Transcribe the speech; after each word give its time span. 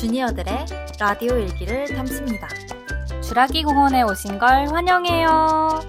주니어들의 0.00 0.66
라디오 1.00 1.36
일기를 1.36 1.86
담습니다. 1.86 2.46
주라기 3.22 3.62
공원에 3.64 4.02
오신 4.02 4.38
걸 4.38 4.68
환영해요. 4.68 5.80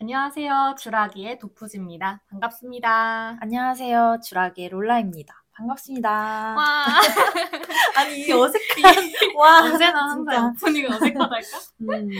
안녕하세요. 0.00 0.74
주라기의 0.80 1.38
도프지입니다. 1.38 2.22
반갑습니다. 2.28 3.38
안녕하세요. 3.40 4.18
주라기의 4.24 4.70
롤라입니다. 4.70 5.44
반갑습니다. 5.52 6.10
와, 6.10 6.84
아니, 7.98 8.18
이 8.26 8.32
어색한. 8.32 8.94
와, 9.36 9.62
언제나 9.62 10.08
항상 10.08 10.46
오프닝은 10.46 10.92
어색하달까? 10.92 11.58
음, 11.82 12.10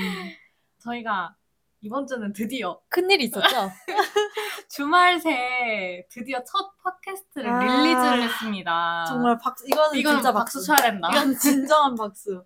저희가 0.78 1.34
이번 1.82 2.06
주는 2.06 2.32
드디어 2.32 2.80
큰일이 2.88 3.24
있었죠? 3.24 3.70
주말 4.70 5.18
새 5.20 6.06
드디어 6.10 6.42
첫 6.44 6.76
팟캐스트를 6.82 7.50
아, 7.50 7.58
릴리즈를 7.58 8.22
했습니다. 8.22 9.04
정말 9.08 9.36
박수, 9.38 9.66
이거는 9.66 9.98
이건 9.98 10.14
진짜 10.14 10.32
박수 10.32 10.58
박수. 10.58 10.66
쳐야 10.66 10.76
된다. 10.90 11.08
이건 11.10 11.36
진정한 11.36 11.94
박수. 11.96 12.44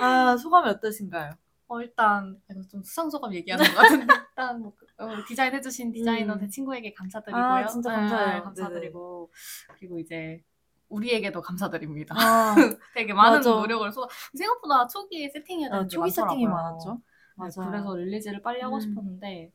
아, 0.00 0.36
소감이 0.36 0.68
어떠신가요? 0.70 1.32
어, 1.68 1.80
일단 1.80 2.40
좀 2.70 2.80
수상소감 2.84 3.34
얘기하는 3.34 3.64
것 3.66 3.74
같은데 3.74 4.06
일단 4.30 4.60
뭐, 4.62 4.72
어, 4.98 5.08
디자인 5.26 5.52
해주신 5.52 5.90
디자이너 5.90 6.34
음. 6.34 6.38
제 6.38 6.48
친구에게 6.48 6.94
감사드리고요. 6.94 7.42
아, 7.44 7.66
진짜 7.66 7.90
감사해요. 7.90 8.34
네, 8.36 8.40
감사드리고 8.42 9.32
그리고 9.76 9.98
이제 9.98 10.44
우리에게도 10.88 11.40
감사드립니다. 11.42 12.14
아, 12.16 12.54
되게 12.94 13.12
많은 13.12 13.38
맞아. 13.38 13.50
노력을 13.50 13.90
쏟아 13.90 14.06
생각보다 14.32 14.86
초기에 14.86 15.28
세팅해야 15.30 15.70
되는 15.70 15.80
어, 15.80 15.82
게 15.82 15.88
초기 15.88 16.08
세팅이. 16.08 16.46
많았죠. 16.46 17.00
네, 17.36 17.48
맞아요. 17.56 17.70
그래서 17.70 17.94
릴리즈를 17.94 18.42
빨리 18.42 18.60
하고 18.60 18.76
음. 18.76 18.80
싶었는데 18.80 19.52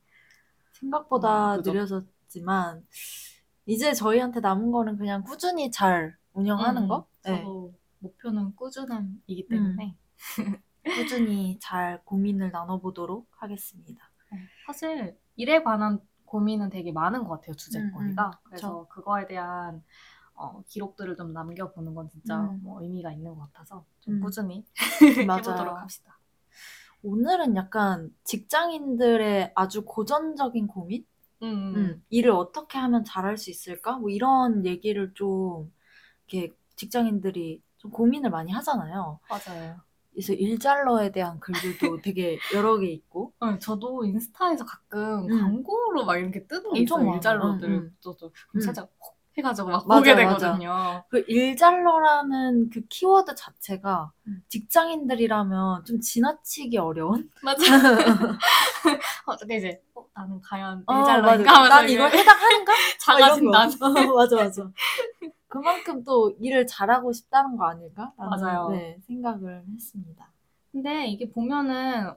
생각보다 0.73 1.55
음. 1.55 1.61
느려졌지만, 1.63 2.85
이제 3.65 3.93
저희한테 3.93 4.39
남은 4.39 4.71
거는 4.71 4.97
그냥 4.97 5.23
꾸준히 5.23 5.69
잘 5.71 6.15
운영하는 6.33 6.83
음, 6.83 6.87
거? 6.87 7.07
네. 7.23 7.37
저도 7.37 7.73
목표는 7.99 8.55
꾸준함이기 8.55 9.47
때문에 9.47 9.95
꾸준히 10.83 11.59
잘 11.59 12.01
고민을 12.03 12.51
나눠보도록 12.51 13.27
하겠습니다. 13.31 14.11
네, 14.31 14.39
사실 14.65 15.17
일에 15.35 15.61
관한 15.61 15.99
고민은 16.25 16.69
되게 16.69 16.91
많은 16.91 17.23
것 17.25 17.29
같아요 17.29 17.51
음, 17.51 17.57
주제거리가 17.57 18.27
음, 18.27 18.31
그래서 18.43 18.87
그거에 18.87 19.27
대한 19.27 19.83
어, 20.33 20.63
기록들을 20.67 21.15
좀 21.17 21.33
남겨보는 21.33 21.93
건 21.93 22.09
진짜 22.09 22.39
음. 22.41 22.61
뭐 22.63 22.81
의미가 22.81 23.11
있는 23.11 23.35
것 23.35 23.51
같아서 23.51 23.85
좀 23.99 24.15
음. 24.15 24.21
꾸준히. 24.21 24.65
해보도록 25.29 25.77
합시다. 25.77 26.17
오늘은 27.03 27.55
약간 27.55 28.13
직장인들의 28.23 29.53
아주 29.55 29.83
고전적인 29.85 30.67
고민? 30.67 31.05
음, 31.41 31.73
음, 31.75 32.03
일을 32.09 32.31
어떻게 32.31 32.77
하면 32.77 33.03
잘할 33.03 33.37
수 33.37 33.49
있을까? 33.49 33.97
뭐 33.97 34.09
이런 34.09 34.65
얘기를 34.65 35.11
좀 35.13 35.71
이렇게 36.27 36.53
직장인들이 36.75 37.61
좀 37.77 37.91
고민을 37.91 38.29
많이 38.29 38.51
하잖아요. 38.51 39.19
맞아요. 39.27 39.81
그래서 40.13 40.33
일잘러에 40.33 41.11
대한 41.11 41.39
글들도 41.39 42.01
되게 42.03 42.37
여러 42.53 42.77
개 42.77 42.87
있고. 42.87 43.33
네, 43.41 43.57
저도 43.59 44.05
인스타에서 44.05 44.65
가끔 44.65 45.27
음. 45.31 45.41
광고로 45.41 46.05
막 46.05 46.17
이렇게 46.17 46.45
뜨는 46.45 46.73
게 46.73 46.79
엄청 46.81 47.01
있어요. 47.01 47.15
일잘로들 47.15 47.69
음, 47.69 47.73
음. 47.73 47.95
저도 47.99 48.31
음. 48.55 48.59
살짝 48.61 48.91
혹 48.99 49.20
해가지고 49.37 49.69
막 49.69 49.87
맞아, 49.87 49.99
보게 49.99 50.13
맞아. 50.15 50.53
되거든요. 50.53 51.03
그 51.09 51.23
일잘러라는 51.27 52.69
그 52.69 52.81
키워드 52.87 53.35
자체가 53.35 54.11
음. 54.27 54.43
직장인들이라면 54.49 55.85
좀 55.85 55.99
지나치기 56.01 56.77
어려운? 56.77 57.29
맞아. 57.41 57.63
어떻게 59.25 59.57
이제 59.57 59.81
어, 59.95 60.05
나는 60.13 60.41
과연 60.41 60.83
어, 60.85 60.93
일잘로인가 60.93 61.51
맞아. 61.51 61.57
하면서 61.59 61.75
난 61.75 61.89
이걸 61.89 62.11
해당하는가? 62.13 62.73
작아진 62.99 63.47
어. 63.49 64.15
맞아, 64.15 64.35
맞아. 64.35 64.71
그만큼 65.47 66.03
또 66.03 66.33
일을 66.39 66.65
잘하고 66.67 67.11
싶다는 67.13 67.57
거 67.57 67.65
아닐까? 67.65 68.13
라는, 68.17 68.29
맞아요. 68.29 68.69
네, 68.71 68.97
생각을 69.07 69.63
했습니다. 69.73 70.29
근데 70.71 71.07
이게 71.07 71.29
보면은 71.29 72.11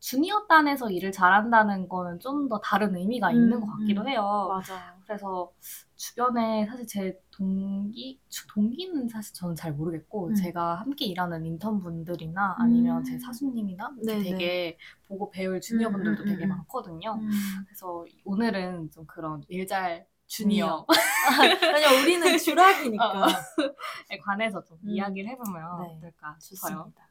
주니어 0.00 0.46
단에서 0.48 0.90
일을 0.90 1.10
잘한다는 1.12 1.88
거는 1.88 2.20
좀 2.20 2.48
더 2.48 2.60
다른 2.60 2.96
의미가 2.96 3.32
있는 3.32 3.54
음, 3.56 3.60
것 3.60 3.66
같기도 3.78 4.02
음. 4.02 4.08
해요. 4.08 4.22
맞아요. 4.48 4.95
그래서 5.06 5.52
주변에 5.96 6.66
사실 6.66 6.86
제 6.86 7.20
동기, 7.30 8.20
주- 8.28 8.46
동기는 8.48 9.08
사실 9.08 9.34
저는 9.34 9.54
잘 9.54 9.72
모르겠고 9.72 10.28
음. 10.28 10.34
제가 10.34 10.76
함께 10.76 11.06
일하는 11.06 11.46
인턴분들이나 11.46 12.56
아니면 12.58 12.98
음. 12.98 13.04
제 13.04 13.18
사수님이나 13.18 13.92
이렇게 14.02 14.18
네네. 14.18 14.30
되게 14.30 14.78
보고 15.06 15.30
배울 15.30 15.60
주니어분들도 15.60 16.22
음, 16.22 16.28
음, 16.28 16.32
되게 16.32 16.44
음. 16.44 16.48
많거든요. 16.50 17.14
음. 17.20 17.30
그래서 17.66 18.04
오늘은 18.24 18.90
좀 18.90 19.06
그런 19.06 19.42
일 19.48 19.66
잘 19.66 20.06
주니어에 20.28 20.84
왜냐 21.74 22.02
우리는 22.02 22.36
주락이니까. 22.38 23.26
어. 23.26 23.28
관해서 24.24 24.62
좀 24.64 24.78
음. 24.84 24.88
이야기를 24.90 25.30
해보면 25.30 25.82
네, 25.82 25.96
어떨까 25.98 26.36
싶어요. 26.40 26.78
좋습니다. 26.78 27.06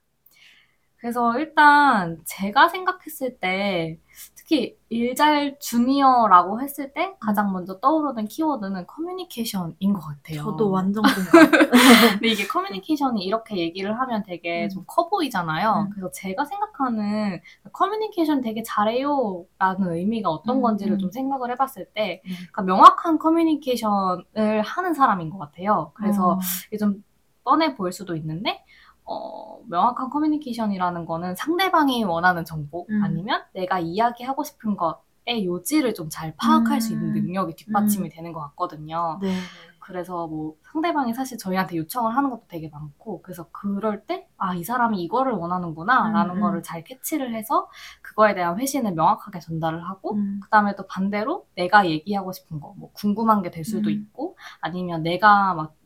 그래서 0.97 1.37
일단 1.39 2.21
제가 2.25 2.69
생각했을 2.69 3.37
때 3.39 3.99
특히 4.45 4.77
일잘 4.89 5.57
주니어라고 5.59 6.61
했을 6.61 6.93
때 6.93 7.15
가장 7.19 7.51
먼저 7.51 7.79
떠오르는 7.79 8.25
키워드는 8.25 8.85
커뮤니케이션인 8.85 9.91
것 9.91 9.99
같아요. 9.99 10.43
저도 10.43 10.69
완전 10.69 11.01
공감. 11.33 11.71
근데 12.11 12.27
이게 12.27 12.45
커뮤니케이션이 12.45 13.23
이렇게 13.25 13.57
얘기를 13.57 13.99
하면 13.99 14.21
되게 14.23 14.65
음. 14.65 14.69
좀커 14.69 15.09
보이잖아요. 15.09 15.87
음. 15.87 15.89
그래서 15.89 16.11
제가 16.11 16.45
생각하는 16.45 17.41
커뮤니케이션 17.73 18.41
되게 18.41 18.61
잘해요 18.61 19.45
라는 19.57 19.93
의미가 19.93 20.29
어떤 20.29 20.57
음, 20.57 20.61
건지를 20.61 20.93
음. 20.93 20.99
좀 20.99 21.11
생각을 21.11 21.49
해봤을 21.51 21.87
때 21.95 22.21
음. 22.25 22.31
그러니까 22.51 22.61
명확한 22.61 23.17
커뮤니케이션을 23.17 24.61
하는 24.63 24.93
사람인 24.93 25.31
것 25.31 25.39
같아요. 25.39 25.91
그래서 25.95 26.33
어, 26.33 26.39
이게 26.67 26.77
좀 26.77 27.03
뻔해 27.45 27.75
보일 27.75 27.93
수도 27.93 28.15
있는데, 28.15 28.64
어, 29.05 29.59
명확한 29.67 30.09
커뮤니케이션이라는 30.09 31.05
거는 31.05 31.35
상대방이 31.35 32.03
원하는 32.03 32.43
정보 32.45 32.85
음. 32.89 33.03
아니면 33.03 33.43
내가 33.53 33.79
이야기하고 33.79 34.43
싶은 34.43 34.75
것의 34.77 35.45
요지를 35.45 35.93
좀 35.93 36.09
잘 36.09 36.35
파악할 36.37 36.81
수 36.81 36.93
있는 36.93 37.09
음. 37.09 37.13
능력이 37.13 37.55
뒷받침이 37.55 38.07
음. 38.07 38.11
되는 38.11 38.33
것 38.33 38.39
같거든요. 38.41 39.19
네. 39.21 39.35
그래서 39.79 40.25
뭐 40.25 40.55
상대방이 40.71 41.13
사실 41.13 41.37
저희한테 41.37 41.77
요청을 41.77 42.15
하는 42.17 42.31
것도 42.31 42.45
되게 42.47 42.69
많고, 42.69 43.21
그래서 43.21 43.47
그럴 43.51 44.03
때, 44.07 44.27
아, 44.35 44.55
이 44.55 44.63
사람이 44.63 44.99
이거를 45.03 45.33
원하는구나, 45.33 46.09
라는 46.09 46.31
음, 46.31 46.37
음. 46.37 46.41
거를 46.41 46.63
잘 46.63 46.83
catch를 46.83 47.35
해서 47.35 47.69
그거에 48.01 48.33
대한 48.33 48.59
회신을 48.59 48.93
명확하게 48.93 49.39
전달을 49.41 49.87
하고, 49.87 50.15
음. 50.15 50.39
그 50.41 50.49
다음에 50.49 50.75
또 50.75 50.87
반대로 50.87 51.45
내가 51.55 51.87
얘기하고 51.87 52.31
싶은 52.31 52.59
거, 52.59 52.73
뭐 52.77 52.89
궁금한 52.93 53.43
게 53.43 53.51
될 53.51 53.63
수도 53.63 53.89
음. 53.89 53.93
있고, 53.93 54.37
아니면 54.59 55.03
내가 55.03 55.53
막 55.53 55.75
저- 55.75 55.84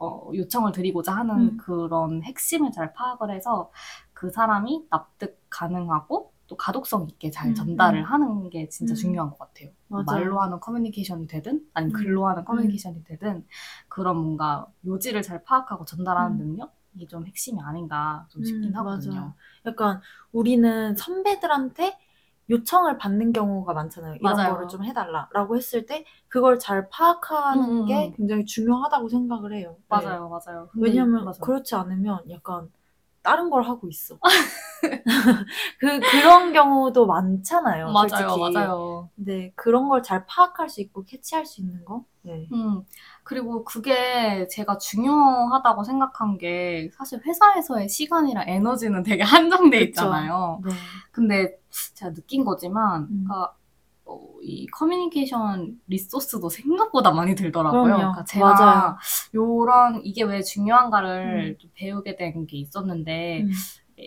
어, 0.00 0.30
요청을 0.34 0.72
드리고자 0.72 1.14
하는 1.14 1.34
음. 1.36 1.56
그런 1.58 2.22
핵심을 2.24 2.72
잘 2.72 2.92
파악을 2.94 3.30
해서 3.30 3.70
그 4.14 4.30
사람이 4.30 4.86
납득 4.90 5.40
가능하고 5.50 6.32
또 6.48 6.56
가독성 6.56 7.08
있게 7.10 7.30
잘 7.30 7.50
음, 7.50 7.54
전달을 7.54 8.00
음. 8.00 8.04
하는 8.04 8.50
게 8.50 8.68
진짜 8.68 8.94
음. 8.94 8.96
중요한 8.96 9.30
것 9.30 9.38
같아요. 9.38 9.70
맞아요. 9.88 10.04
말로 10.04 10.40
하는 10.40 10.58
커뮤니케이션이 10.60 11.26
되든 11.28 11.64
아니면 11.74 11.94
음. 11.94 12.00
글로 12.00 12.26
하는 12.28 12.44
커뮤니케이션이 12.44 13.04
되든 13.04 13.46
그런 13.88 14.16
뭔가 14.16 14.66
요지를 14.84 15.22
잘 15.22 15.44
파악하고 15.44 15.84
전달하는 15.84 16.38
음. 16.40 16.46
능력 16.46 16.74
이 16.96 17.06
좀 17.06 17.24
핵심이 17.26 17.60
아닌가 17.60 18.26
좀 18.30 18.42
싶긴 18.44 18.70
음, 18.72 18.76
하거든요. 18.78 19.20
맞아요. 19.20 19.34
약간 19.66 20.00
우리는 20.32 20.96
선배들한테 20.96 21.96
요청을 22.50 22.98
받는 22.98 23.32
경우가 23.32 23.72
많잖아요. 23.72 24.16
이런 24.20 24.34
맞아요. 24.36 24.52
거를 24.54 24.68
좀 24.68 24.84
해달라라고 24.84 25.56
했을 25.56 25.86
때 25.86 26.04
그걸 26.28 26.58
잘 26.58 26.88
파악하는 26.90 27.62
음, 27.64 27.70
음, 27.82 27.86
게 27.86 28.08
음. 28.08 28.14
굉장히 28.16 28.44
중요하다고 28.44 29.08
생각을 29.08 29.54
해요. 29.54 29.76
네. 29.78 29.84
맞아요, 29.88 30.28
맞아요. 30.28 30.68
근데 30.72 30.88
왜냐면 30.88 31.24
맞아요. 31.24 31.38
그렇지 31.40 31.74
않으면 31.74 32.28
약간 32.30 32.70
다른 33.22 33.50
걸 33.50 33.62
하고 33.64 33.88
있어. 33.88 34.18
그 35.78 36.00
그런 36.00 36.52
경우도 36.52 37.06
많잖아요. 37.06 37.92
맞아요, 37.92 38.08
솔직히. 38.30 38.52
맞아요. 38.54 39.10
네, 39.14 39.52
그런 39.56 39.88
걸 39.88 40.00
잘 40.02 40.24
파악할 40.26 40.68
수 40.70 40.80
있고 40.80 41.04
캐치할 41.04 41.44
수 41.46 41.60
있는 41.60 41.84
거. 41.84 42.04
네. 42.22 42.48
음, 42.52 42.82
그리고 43.22 43.64
그게 43.64 44.46
제가 44.48 44.78
중요하다고 44.78 45.84
생각한 45.84 46.38
게 46.38 46.90
사실 46.96 47.20
회사에서의 47.24 47.88
시간이랑 47.88 48.44
에너지는 48.48 49.02
되게 49.02 49.22
한정돼. 49.70 49.80
있잖아요. 49.82 50.60
네. 50.64 50.70
근데 51.12 51.58
제가 51.94 52.12
느낀 52.14 52.44
거지만, 52.44 53.02
음. 53.02 53.24
그러니까 53.26 53.42
어, 53.44 53.54
이 54.42 54.66
커뮤니케이션 54.68 55.78
리소스도 55.86 56.48
생각보다 56.48 57.10
많이 57.12 57.34
들더라고요. 57.34 57.82
그럼요. 57.82 57.98
그러니까 57.98 58.24
제가 58.24 58.54
맞아요. 58.54 58.96
요런 59.34 60.00
이게 60.04 60.22
왜 60.24 60.42
중요한가를 60.42 61.56
좀 61.58 61.70
배우게 61.74 62.16
된 62.16 62.46
게 62.46 62.56
있었는데 62.58 63.42
음. 63.42 63.50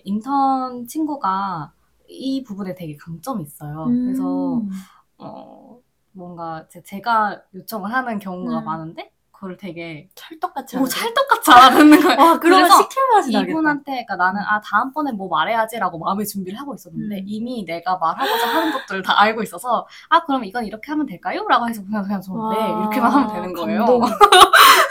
인턴 0.06 0.88
친구가 0.88 1.72
이 2.08 2.44
부분에 2.44 2.76
되게 2.76 2.96
강점이 2.98 3.44
있어요. 3.44 3.86
그래서 3.86 4.56
음. 4.58 4.70
어, 5.18 5.80
뭔가 6.12 6.68
제- 6.70 6.82
제가 6.84 7.42
요청을 7.54 7.92
하는 7.94 8.20
경우가 8.20 8.60
음. 8.60 8.66
많은데 8.66 9.12
그걸 9.44 9.58
되게 9.58 10.08
찰떡같이 10.16 10.78
오. 10.78 10.88
찰떡같이 10.88 11.52
알아듣는 11.52 12.02
거예요. 12.02 12.18
와 12.18 12.40
그러면 12.40 12.70
그래서 12.70 12.82
시킬 12.82 13.04
맛이 13.12 13.32
나겠다. 13.34 13.52
이분한테 13.52 13.92
그러니까 14.06 14.16
나는 14.16 14.42
아 14.42 14.62
다음번에 14.62 15.12
뭐 15.12 15.28
말해야지라고 15.28 16.00
마음의 16.00 16.26
준비를 16.26 16.58
하고 16.58 16.74
있었는데 16.74 17.18
음. 17.18 17.24
이미 17.28 17.66
내가 17.66 17.98
말하고자 17.98 18.48
하는 18.48 18.72
것들을 18.72 19.04
다 19.04 19.20
알고 19.20 19.44
있어서 19.44 19.86
아 20.08 20.24
그럼 20.24 20.46
이건 20.46 20.66
이렇게 20.66 20.92
하면 20.92 21.06
될까요? 21.06 21.46
라고 21.50 21.68
해서 21.68 21.84
그냥 21.84 22.04
그냥 22.04 22.22
저네 22.22 22.58
와, 22.58 22.80
이렇게만 22.84 23.12
하면 23.12 23.34
되는 23.34 23.54
거예요. 23.54 23.86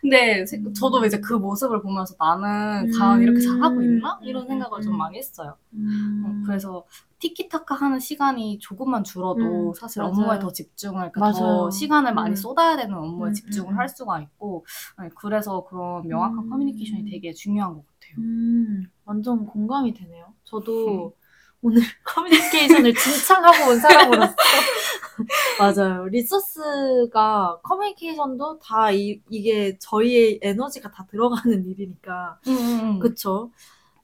근데 0.00 0.46
세- 0.46 0.58
음. 0.58 0.72
저도 0.74 1.04
이제 1.06 1.20
그 1.20 1.34
모습을 1.34 1.82
보면서 1.82 2.14
나는 2.18 2.90
과연 2.90 3.22
이렇게 3.22 3.40
잘하고 3.40 3.82
있나? 3.82 4.18
음. 4.22 4.24
이런 4.24 4.46
생각을 4.46 4.80
좀 4.80 4.94
음. 4.94 4.98
많이 4.98 5.18
했어요. 5.18 5.56
음. 5.74 6.22
어, 6.22 6.46
그래서 6.46 6.84
티키타카 7.18 7.74
하는 7.74 8.00
시간이 8.00 8.58
조금만 8.60 9.04
줄어도 9.04 9.70
음, 9.70 9.74
사실 9.74 10.02
맞아요. 10.02 10.12
업무에 10.14 10.38
더 10.38 10.50
집중을, 10.52 11.12
그러니까 11.12 11.20
맞아요. 11.20 11.32
더 11.38 11.70
시간을 11.70 12.14
많이 12.14 12.32
음. 12.32 12.36
쏟아야 12.36 12.76
되는 12.76 12.94
업무에 12.96 13.30
음, 13.30 13.34
집중을 13.34 13.72
음, 13.72 13.78
할 13.78 13.88
수가 13.88 14.20
있고, 14.22 14.64
네, 15.00 15.08
그래서 15.16 15.64
그런 15.64 16.06
명확한 16.08 16.46
음. 16.46 16.50
커뮤니케이션이 16.50 17.04
되게 17.04 17.32
중요한 17.32 17.74
것 17.74 17.84
같아요. 17.86 18.16
음, 18.18 18.90
완전 19.04 19.46
공감이 19.46 19.92
되네요. 19.94 20.34
저도 20.44 21.14
오늘 21.62 21.82
커뮤니케이션을 22.04 22.94
진창하고 22.94 23.70
온 23.70 23.78
사람으로서 23.78 24.34
맞아요. 25.58 26.06
resource가 26.06 27.60
커뮤니케이션도 27.62 28.58
다 28.60 28.90
이, 28.90 29.20
이게 29.28 29.76
저희의 29.78 30.40
에너지가 30.42 30.90
다 30.90 31.06
들어가는 31.10 31.66
일이니까 31.66 32.40
음, 32.46 32.98
그쵸. 32.98 33.50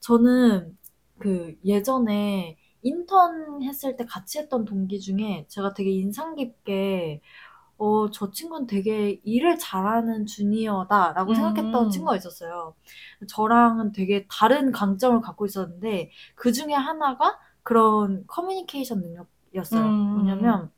저는 0.00 0.76
그 1.19 1.56
예전에 1.64 2.58
인턴 2.82 3.62
했을 3.62 3.97
때 3.97 4.05
같이 4.05 4.38
했던 4.38 4.64
동기 4.64 5.00
중에 5.00 5.47
제가 5.49 5.73
되게 5.73 5.91
인상 5.91 6.35
깊게 6.37 7.23
어, 7.79 8.11
저 8.11 8.31
친구는 8.31 8.67
되게 8.67 9.20
일을 9.25 9.58
잘하는 9.58 10.26
주니어다라고 10.26 11.32
음. 11.32 11.35
생각했던 11.35 11.91
친구가 11.91 12.17
있었어요. 12.17 12.75
저랑은 13.29 13.93
되게 13.93 14.26
다른 14.31 14.73
강점을 14.73 15.20
갖고 15.20 15.47
있었는데 15.47 16.11
그 16.35 16.53
중에 16.53 16.73
하나가 16.73 17.38
그런 17.67 18.25
커뮤니케이션 18.29 19.01
능력이었어요. 19.03 19.83
음. 19.87 20.15
뭐냐면 20.15 20.73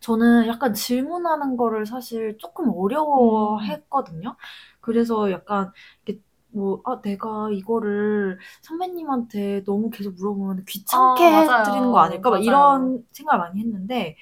저는 0.00 0.46
약간 0.46 0.74
질문하는 0.74 1.56
거를 1.56 1.86
사실 1.86 2.36
조금 2.38 2.70
어려워했거든요. 2.70 4.36
그래서 4.80 5.30
약간 5.30 5.72
이렇게 6.04 6.20
뭐, 6.54 6.82
아, 6.84 7.00
내가 7.00 7.48
이거를 7.50 8.38
선배님한테 8.60 9.64
너무 9.64 9.88
계속 9.90 10.14
물어보면 10.16 10.64
귀찮게 10.66 11.24
아. 11.24 11.62
해드리는 11.62 11.90
거 11.90 11.98
아닐까? 12.00 12.30
막 12.30 12.38
맞아요. 12.38 12.44
이런 12.44 13.06
생각을 13.12 13.38
많이 13.40 13.60
했는데, 13.60 14.16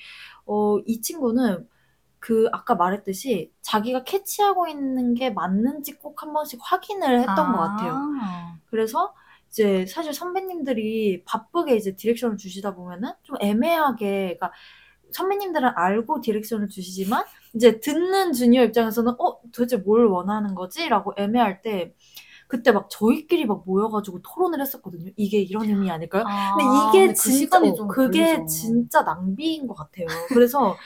어, 0.46 0.78
이 0.86 1.00
친구는 1.00 1.68
그, 2.20 2.48
아까 2.52 2.74
말했듯이 2.76 3.52
자기가 3.62 4.04
catch하고 4.04 4.68
있는 4.68 5.14
게 5.14 5.30
맞는지 5.30 5.94
꼭 5.98 6.22
한 6.22 6.32
번씩 6.34 6.60
확인을 6.62 7.20
했던 7.20 7.52
것 7.52 7.58
같아요. 7.58 8.04
그래서 8.66 9.14
이제 9.50 9.84
사실 9.86 10.14
선배님들이 10.14 11.24
바쁘게 11.24 11.76
이제 11.76 11.96
direction을 11.96 12.36
주시다 12.36 12.74
보면은 12.74 13.10
좀 13.24 13.36
애매하게, 13.40 14.38
그러니까 14.38 14.52
선배님들은 15.12 15.70
알고 15.74 16.20
direction을 16.20 16.68
주시지만 16.68 17.24
이제 17.54 17.80
듣는 17.80 18.32
주니어 18.32 18.62
입장에서는 18.64 19.12
어 19.18 19.40
도대체 19.52 19.76
뭘 19.76 20.06
원하는 20.06 20.54
거지? 20.54 20.88
라고 20.88 21.12
애매할 21.16 21.62
때 21.62 21.92
그때 22.46 22.72
막 22.72 22.88
저희끼리 22.90 23.44
막 23.44 23.62
모여가지고 23.66 24.22
토론을 24.22 24.60
했었거든요. 24.60 25.10
이게 25.16 25.38
이런 25.40 25.64
의미 25.68 25.90
아닐까요? 25.90 26.24
아, 26.26 26.56
근데 26.56 26.64
이게 26.88 27.06
근데 27.06 27.12
그 27.14 27.30
진짜 27.30 27.60
좀 27.74 27.88
그게 27.88 28.36
걸리죠. 28.36 28.46
진짜 28.46 29.02
낭비인 29.02 29.66
것 29.66 29.74
같아요. 29.74 30.06
그래서 30.28 30.76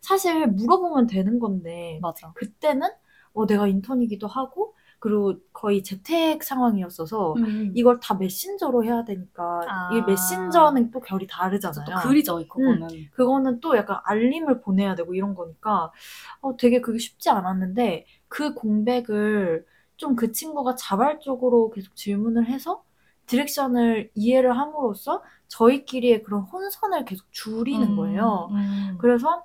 사실 0.00 0.46
물어보면 0.46 1.06
되는 1.06 1.38
건데 1.38 1.98
맞아. 2.02 2.32
그때는 2.34 2.88
어 3.32 3.46
내가 3.46 3.66
인턴이기도 3.66 4.26
하고 4.26 4.74
그리고 5.04 5.34
거의 5.52 5.82
재택 5.82 6.42
상황이었어서 6.42 7.34
음. 7.34 7.72
이걸 7.74 8.00
다 8.00 8.14
메신저로 8.14 8.84
해야 8.84 9.04
되니까 9.04 9.60
아. 9.68 9.90
이 9.94 10.00
메신저는 10.00 10.90
또 10.90 11.00
결이 11.00 11.26
또 11.26 11.34
다르잖아요. 11.34 11.98
글이죠, 12.02 12.36
그거는. 12.48 12.88
그거는 13.12 13.60
또 13.60 13.76
약간 13.76 13.98
알림을 14.02 14.62
보내야 14.62 14.94
되고 14.94 15.14
이런 15.14 15.34
거니까 15.34 15.92
어, 16.40 16.56
되게 16.56 16.80
그게 16.80 16.98
쉽지 16.98 17.28
않았는데 17.28 18.06
그 18.28 18.54
공백을 18.54 19.66
좀 19.98 20.16
그 20.16 20.32
친구가 20.32 20.74
자발적으로 20.74 21.70
계속 21.70 21.94
질문을 21.96 22.46
해서 22.46 22.82
디렉션을 23.26 24.10
이해를 24.14 24.56
함으로써 24.56 25.22
저희끼리의 25.48 26.22
그런 26.22 26.40
혼선을 26.42 27.04
계속 27.04 27.30
줄이는 27.30 27.90
음, 27.90 27.96
거예요. 27.96 28.48
음. 28.52 28.96
그래서 28.98 29.44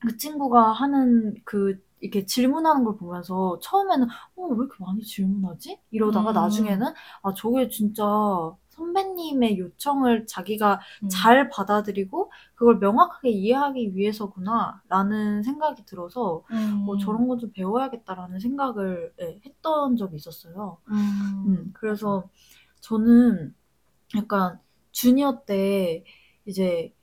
그 0.00 0.16
친구가 0.16 0.72
하는 0.72 1.34
그 1.44 1.78
이렇게 2.00 2.24
질문하는 2.26 2.84
걸 2.84 2.96
보면서 2.96 3.58
처음에는 3.62 4.06
어, 4.36 4.42
왜 4.48 4.56
이렇게 4.56 4.76
많이 4.84 5.02
질문하지? 5.02 5.80
이러다가 5.90 6.32
음. 6.32 6.34
나중에는 6.34 6.86
아, 7.22 7.34
저게 7.34 7.68
진짜 7.68 8.04
선배님의 8.70 9.58
요청을 9.58 10.26
자기가 10.26 10.80
음. 11.02 11.08
잘 11.08 11.48
받아들이고 11.48 12.30
그걸 12.54 12.78
명확하게 12.78 13.30
이해하기 13.30 13.96
위해서구나 13.96 14.82
라는 14.88 15.42
생각이 15.42 15.86
들어서 15.86 16.44
음. 16.50 16.82
뭐 16.84 16.98
저런 16.98 17.26
건 17.28 17.38
좀 17.38 17.50
배워야겠다라는 17.52 18.38
생각을 18.40 19.12
예, 19.20 19.40
했던 19.46 19.96
적이 19.96 20.16
있었어요. 20.16 20.78
음. 20.90 20.94
음, 21.46 21.70
그래서 21.74 22.28
저는 22.80 23.54
약간 24.16 24.58
주니어 24.92 25.44
때 25.46 26.04
이제 26.46 26.94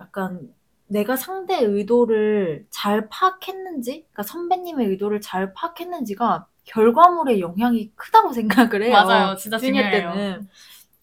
약간 0.00 0.54
내가 0.90 1.14
상대의 1.16 1.64
의도를 1.64 2.66
잘 2.70 3.08
파악했는지, 3.08 3.92
그러니까 4.10 4.22
선배님의 4.24 4.88
의도를 4.88 5.20
잘 5.20 5.54
파악했는지가 5.54 6.46
결과물에 6.64 7.38
영향이 7.40 7.92
크다고 7.94 8.32
생각을 8.32 8.82
해요. 8.82 8.92
맞아요. 8.92 9.36
진짜 9.36 9.56
중요해요. 9.56 10.12
때는. 10.12 10.48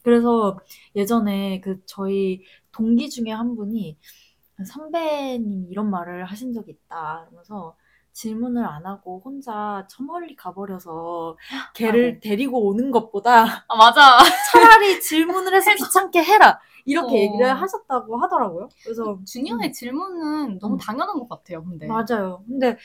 그래서 0.04 0.60
예전에 0.96 1.62
그 1.62 1.82
저희 1.86 2.44
동기 2.74 3.10
중에 3.10 3.32
한 3.32 3.56
분이 3.56 3.98
선배님이 4.66 5.68
이런 5.70 5.90
말을 5.90 6.26
하신 6.26 6.54
적이 6.54 6.72
있다. 6.72 7.26
그러면서 7.28 7.76
질문을 8.14 8.66
안 8.66 8.86
하고 8.86 9.22
혼자 9.24 9.86
저 9.90 10.04
멀리 10.04 10.36
가버려서 10.36 11.38
걔를 11.76 12.06
아이고. 12.06 12.20
데리고 12.22 12.68
오는 12.68 12.92
것보다 12.92 13.66
아, 13.68 13.76
맞아. 13.78 14.18
차라리 14.52 15.00
질문을 15.02 15.54
해서 15.54 15.72
귀찮게 15.76 16.24
해라. 16.24 16.60
이렇게 16.88 17.16
어. 17.18 17.20
얘기를 17.20 17.54
하셨다고 17.62 18.18
하더라고요. 18.18 18.70
그래서 18.84 19.20
주니어의 19.26 19.74
질문은 19.74 20.60
너무 20.60 20.76
음. 20.76 20.78
당연한 20.78 21.20
것 21.20 21.28
같아요, 21.30 21.64
근데. 21.64 21.86
맞아요. 21.88 22.44
근데 22.48 22.78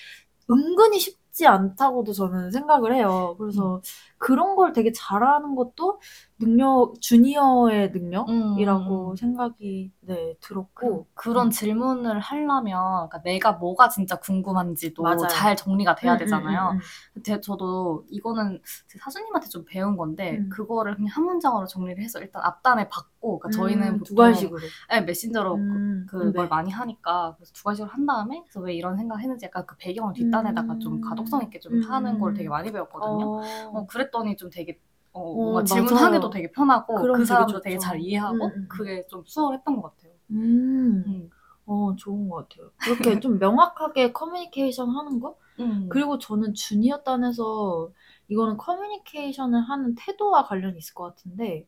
은근히 0.51 0.99
쉽지 0.99 1.47
않다고도 1.47 2.13
저는 2.13 2.51
생각을 2.51 2.95
해요. 2.95 3.37
그래서 3.39 3.77
음. 3.77 3.81
그런 4.19 4.57
걸 4.57 4.73
되게 4.73 4.93
잘하는 4.93 5.55
것도 5.55 6.01
능력, 6.45 6.95
주니어의 7.01 7.89
음, 7.89 7.93
능력이라고 7.93 9.11
음. 9.13 9.17
생각이 9.17 9.93
네, 10.01 10.35
들었고. 10.41 11.07
그 11.15 11.31
런 11.33 11.51
질문을 11.51 12.19
하려면 12.21 13.09
그러니까 13.09 13.23
내가 13.23 13.53
뭐가 13.53 13.89
진짜 13.89 14.17
궁금한지도 14.17 15.03
맞아요. 15.03 15.27
잘 15.29 15.57
정리가 15.57 15.95
돼야 15.95 16.15
음, 16.15 16.19
되잖아요. 16.19 16.71
음, 16.73 16.79
음, 17.17 17.23
제- 17.23 17.41
저도 17.41 18.05
이거는 18.11 18.61
제 18.89 18.99
사수님한테 18.99 19.49
좀 19.49 19.65
배운 19.65 19.97
건데 19.97 20.39
음. 20.39 20.49
그거를 20.51 20.97
그냥 20.97 21.09
한 21.15 21.25
문장으로 21.25 21.67
정리를 21.67 22.03
해서 22.03 22.21
일단 22.21 22.43
앞단에 22.45 22.89
받고 22.89 23.39
그러니까 23.39 23.51
저희는 23.57 23.89
음, 23.95 24.03
두괄식으로. 24.03 24.61
네, 24.91 25.01
메신저로 25.03 25.55
음, 25.55 26.07
그, 26.11 26.19
그걸 26.19 26.45
네. 26.45 26.49
많이 26.49 26.71
하니까 26.71 27.35
그래서 27.37 27.53
두괄식으로 27.55 27.91
한 27.91 28.07
다음에 28.07 28.43
그래서 28.45 28.61
왜 28.61 28.75
이런 28.75 28.97
생각 28.97 29.19
했는지 29.21 29.47
약간 29.47 29.65
그 29.67 29.77
배경을 29.79 30.15
뒷단에다가 30.15 30.79
좀 30.79 30.95
음. 30.95 31.01
가독성 31.01 31.43
있게 31.45 31.59
좀 31.61 31.75
음. 31.75 31.83
하는 31.83 32.19
걸 32.19 32.35
되게 32.35 32.49
많이 32.49 32.71
배웠거든요. 32.73 33.25
어, 33.27 33.41
어, 33.73 33.87
그랬더니 33.87 34.37
좀 34.37 34.51
되게 34.51 34.81
어, 35.13 35.21
어, 35.21 35.35
뭔가. 35.35 35.65
질문하기도 35.65 36.31
되게 36.31 36.51
편하고 36.53 36.95
그 36.95 37.13
되게 37.13 37.25
사람도 37.25 37.53
좋죠. 37.53 37.63
되게 37.63 37.79
잘 37.79 38.01
이해하고 38.01 38.37
음, 38.37 38.43
음, 38.43 38.53
음. 38.57 38.67
그게 38.69 39.07
좀 39.09 39.25
수월했던 39.27 39.77
것 39.81 39.97
같아요. 39.97 40.13
음, 40.31 41.05
음. 41.07 41.31
어, 41.67 41.95
좋은 41.97 42.29
것 42.29 42.49
같아요. 42.49 42.71
그렇게 42.79 43.21
좀 43.21 43.39
명확하게 43.39 44.13
커뮤니케이션 44.13 44.91
하는 44.91 45.21
거? 45.21 45.37
음. 45.61 45.89
그리고 45.91 46.19
저는 46.19 46.55
주니어 46.55 47.03
단에서 47.03 47.91
이거는 48.29 48.57
커뮤니케이션을 48.57 49.61
하는 49.61 49.95
태도와 49.95 50.45
관련이 50.45 50.79
있을 50.79 50.95
것 50.95 51.05
같은데, 51.05 51.67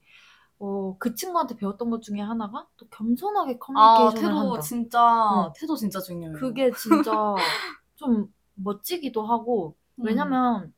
어, 0.59 0.97
그 0.99 1.15
친구한테 1.15 1.57
배웠던 1.57 1.91
것 1.91 2.03
중에 2.03 2.21
하나가 2.21 2.67
또 2.77 2.87
겸손하게 2.89 3.55
아, 3.55 3.59
커뮤니케이션을 3.59 4.21
태도 4.21 4.39
한다. 4.51 4.61
진짜 4.61 5.03
어. 5.05 5.53
태도 5.55 5.77
진짜 5.77 6.01
중요해요. 6.01 6.39
그게 6.39 6.71
진짜 6.73 7.13
좀 7.97 8.33
멋지기도 8.55 9.23
하고, 9.23 9.77
음. 9.97 10.05
왜냐면 10.07 10.74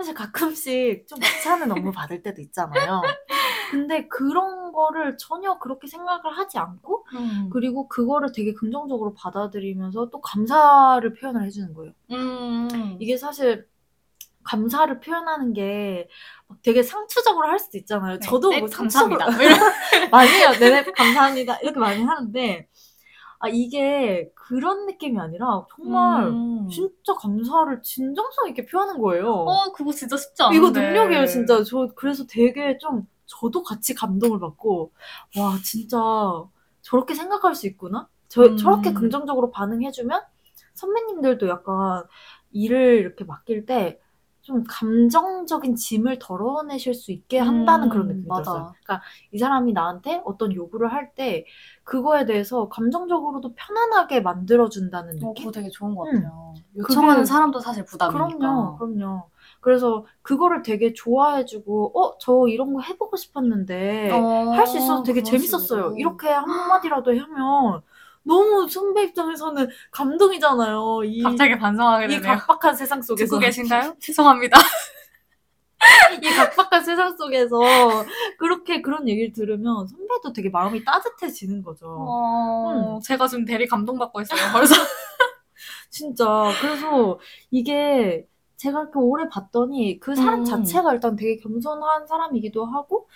사실 0.00 0.14
가끔씩 0.14 1.06
좀 1.06 1.18
귀찮은 1.18 1.70
업무 1.72 1.92
받을 1.92 2.22
때도 2.22 2.40
있잖아요. 2.40 3.02
근데 3.70 4.08
그런 4.08 4.72
거를 4.72 5.18
전혀 5.18 5.58
그렇게 5.58 5.86
생각을 5.86 6.36
하지 6.36 6.58
않고, 6.58 7.06
음. 7.14 7.50
그리고 7.52 7.86
그거를 7.86 8.32
되게 8.32 8.54
긍정적으로 8.54 9.12
받아들이면서 9.14 10.08
또 10.10 10.20
감사를 10.22 11.12
표현을 11.12 11.44
해주는 11.44 11.74
거예요. 11.74 11.92
음. 12.12 12.96
이게 12.98 13.16
사실 13.18 13.68
감사를 14.42 15.00
표현하는 15.00 15.52
게막 15.52 16.62
되게 16.62 16.82
상투적으로 16.82 17.46
할 17.48 17.58
수도 17.58 17.76
있잖아요. 17.76 18.18
네, 18.18 18.26
저도 18.26 18.48
네, 18.50 18.60
뭐 18.60 18.68
감사합니다. 18.70 19.30
상투적으로 19.30 19.70
많이 20.10 20.30
해요. 20.30 20.50
네네 20.58 20.84
감사합니다. 20.92 21.58
이렇게 21.58 21.78
많이 21.78 22.02
하는데 22.02 22.66
아, 23.40 23.48
이게 23.48 24.30
그런 24.34 24.84
느낌이 24.86 25.18
아니라 25.18 25.64
정말 25.74 26.28
음. 26.28 26.68
진짜 26.68 27.14
감사를 27.14 27.82
진정성 27.82 28.48
있게 28.50 28.66
표하는 28.66 28.98
거예요. 29.00 29.32
어, 29.32 29.72
그거 29.72 29.92
진짜 29.92 30.16
쉽지 30.16 30.42
않은데. 30.42 30.58
이거 30.58 30.70
능력이에요, 30.70 31.26
진짜. 31.26 31.64
저 31.64 31.88
그래서 31.96 32.24
되게 32.26 32.76
좀 32.78 33.08
저도 33.24 33.62
같이 33.62 33.94
감동을 33.94 34.40
받고 34.40 34.92
와, 35.38 35.58
진짜 35.64 35.98
저렇게 36.82 37.14
생각할 37.14 37.54
수 37.54 37.66
있구나. 37.66 38.08
저 38.28 38.42
음. 38.42 38.56
저렇게 38.58 38.92
긍정적으로 38.92 39.50
반응해주면 39.50 40.20
선배님들도 40.74 41.48
약간 41.48 42.04
일을 42.52 42.98
이렇게 42.98 43.24
맡길 43.24 43.64
때 43.64 43.98
좀 44.50 44.64
감정적인 44.68 45.76
짐을 45.76 46.18
덜어내실 46.18 46.94
수 46.94 47.12
있게 47.12 47.38
한다는 47.38 47.86
음, 47.86 47.90
그런 47.90 48.08
느낌이 48.08 48.26
맞아. 48.28 48.42
들었어요. 48.42 48.74
그러니까 48.84 49.02
이 49.32 49.38
사람이 49.38 49.72
나한테 49.72 50.22
어떤 50.24 50.52
요구를 50.54 50.92
할 50.92 51.14
때 51.14 51.44
그거에 51.84 52.24
대해서 52.26 52.68
감정적으로도 52.68 53.54
편안하게 53.54 54.20
만들어준다는 54.20 55.18
느낌? 55.18 55.28
어, 55.28 55.34
그거 55.34 55.50
되게 55.52 55.68
좋은 55.70 55.94
것 55.94 56.10
같아요. 56.12 56.54
음. 56.56 56.64
요청하는 56.76 57.22
그게, 57.22 57.26
사람도 57.26 57.60
사실 57.60 57.84
부담이니까. 57.84 58.38
그럼요, 58.38 58.76
그럼요. 58.78 59.30
그래서 59.60 60.06
그거를 60.22 60.62
되게 60.62 60.92
좋아해주고, 60.92 61.98
어, 61.98 62.18
저 62.18 62.46
이런 62.48 62.72
거 62.74 62.80
해보고 62.80 63.16
싶었는데, 63.16 64.10
어, 64.12 64.50
할수 64.52 64.78
있어서 64.78 65.02
되게 65.02 65.22
재밌었어요. 65.22 65.94
이렇게 65.96 66.28
한마디라도 66.28 67.10
하면, 67.18 67.82
너무 68.22 68.68
선배 68.68 69.04
입장에서는 69.04 69.68
감동이잖아요. 69.90 71.02
이, 71.04 71.22
갑자기 71.22 71.58
반성하게 71.58 72.08
되네요. 72.08 72.20
이 72.20 72.22
각박한 72.22 72.76
세상 72.76 73.00
속에서. 73.02 73.24
듣고 73.24 73.38
계신가요? 73.38 73.96
죄송합니다. 74.00 74.58
이 76.22 76.28
각박한 76.28 76.84
세상 76.84 77.16
속에서 77.16 77.58
그렇게 78.38 78.82
그런 78.82 79.08
얘기를 79.08 79.32
들으면 79.32 79.86
선배도 79.86 80.32
되게 80.34 80.50
마음이 80.50 80.84
따뜻해지는 80.84 81.62
거죠. 81.62 81.86
어... 81.88 82.96
음. 82.96 83.00
제가 83.00 83.26
좀 83.26 83.44
대리 83.44 83.66
감동받고 83.66 84.20
있어요, 84.20 84.52
벌써. 84.52 84.74
진짜. 85.90 86.50
그래서 86.60 87.18
이게 87.50 88.26
제가 88.56 88.82
이렇게 88.82 88.98
오래 88.98 89.28
봤더니 89.28 89.98
그 90.00 90.14
사람 90.14 90.40
음. 90.40 90.44
자체가 90.44 90.92
일단 90.92 91.16
되게 91.16 91.36
겸손한 91.36 92.06
사람이기도 92.06 92.66
하고 92.66 93.08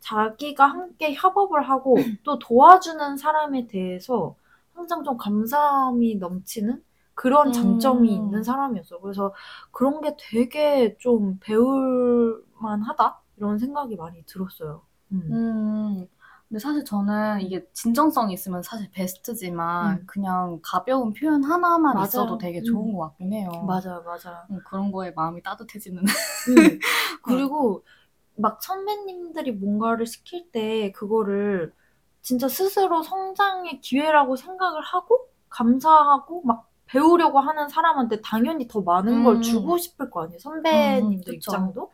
자기가 0.00 0.64
함께 0.66 1.14
협업을 1.14 1.68
하고 1.68 1.94
또 2.24 2.38
도와주는 2.38 3.16
사람에 3.16 3.66
대해서 3.66 4.36
항상 4.74 5.04
좀 5.04 5.16
감사함이 5.16 6.16
넘치는 6.16 6.82
그런 7.14 7.52
장점이 7.52 8.08
음. 8.08 8.14
있는 8.14 8.42
사람이었어요. 8.42 9.00
그래서 9.00 9.34
그런 9.70 10.00
게 10.00 10.16
되게 10.18 10.96
좀 10.98 11.38
배울 11.40 12.44
만하다? 12.60 13.20
이런 13.36 13.58
생각이 13.58 13.96
많이 13.96 14.24
들었어요. 14.24 14.82
음. 15.12 15.28
음. 15.30 16.06
근데 16.48 16.58
사실 16.58 16.84
저는 16.84 17.40
이게 17.40 17.66
진정성이 17.72 18.34
있으면 18.34 18.62
사실 18.62 18.90
베스트지만 18.92 20.00
음. 20.00 20.04
그냥 20.06 20.60
가벼운 20.62 21.12
표현 21.12 21.42
하나만 21.44 21.94
맞아요. 21.94 22.04
있어도 22.04 22.38
되게 22.38 22.62
좋은 22.62 22.90
음. 22.90 22.92
것 22.94 23.08
같긴 23.08 23.32
해요. 23.32 23.50
맞아요, 23.66 24.02
맞아요. 24.04 24.44
음, 24.50 24.60
그런 24.66 24.92
거에 24.92 25.12
마음이 25.12 25.42
따뜻해지는. 25.42 26.02
그리고 27.22 27.84
막 28.36 28.62
선배님들이 28.62 29.52
뭔가를 29.52 30.06
시킬 30.06 30.50
때 30.50 30.92
그거를 30.92 31.72
진짜 32.22 32.48
스스로 32.48 33.02
성장의 33.02 33.80
기회라고 33.80 34.36
생각을 34.36 34.80
하고 34.80 35.28
감사하고 35.48 36.42
막 36.44 36.70
배우려고 36.86 37.40
하는 37.40 37.68
사람한테 37.68 38.20
당연히 38.20 38.68
더 38.68 38.80
많은 38.80 39.18
음. 39.18 39.24
걸 39.24 39.42
주고 39.42 39.76
싶을 39.76 40.10
거 40.10 40.22
아니에요. 40.22 40.38
선배님들 40.38 41.32
음, 41.32 41.34
입장도. 41.34 41.90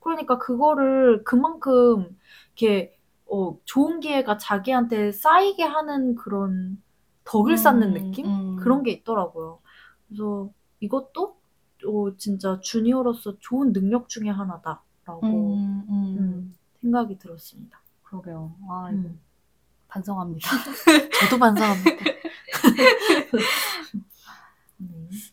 그러니까 0.00 0.38
그거를 0.38 1.24
그만큼 1.24 2.16
이렇게 2.56 2.96
어, 3.26 3.56
좋은 3.64 4.00
기회가 4.00 4.36
자기한테 4.38 5.12
쌓이게 5.12 5.62
하는 5.62 6.14
그런 6.14 6.82
덕을 7.24 7.52
음, 7.52 7.56
쌓는 7.56 7.92
느낌? 7.94 8.26
음. 8.26 8.56
그런 8.56 8.82
게 8.82 8.90
있더라고요. 8.90 9.60
그래서 10.08 10.50
이것도 10.80 11.36
어, 11.86 12.16
진짜 12.16 12.58
주니어로서 12.60 13.38
좋은 13.38 13.72
능력 13.72 14.08
중에 14.08 14.28
하나다라고 14.28 15.54
음, 15.54 15.86
음. 15.88 16.54
생각이 16.80 17.18
들었습니다. 17.18 17.80
그러게요. 18.02 18.52
아, 18.68 18.90
이거 18.90 19.10
반성합니다. 19.90 20.48
저도 21.20 21.38
반성합니다. 21.38 21.90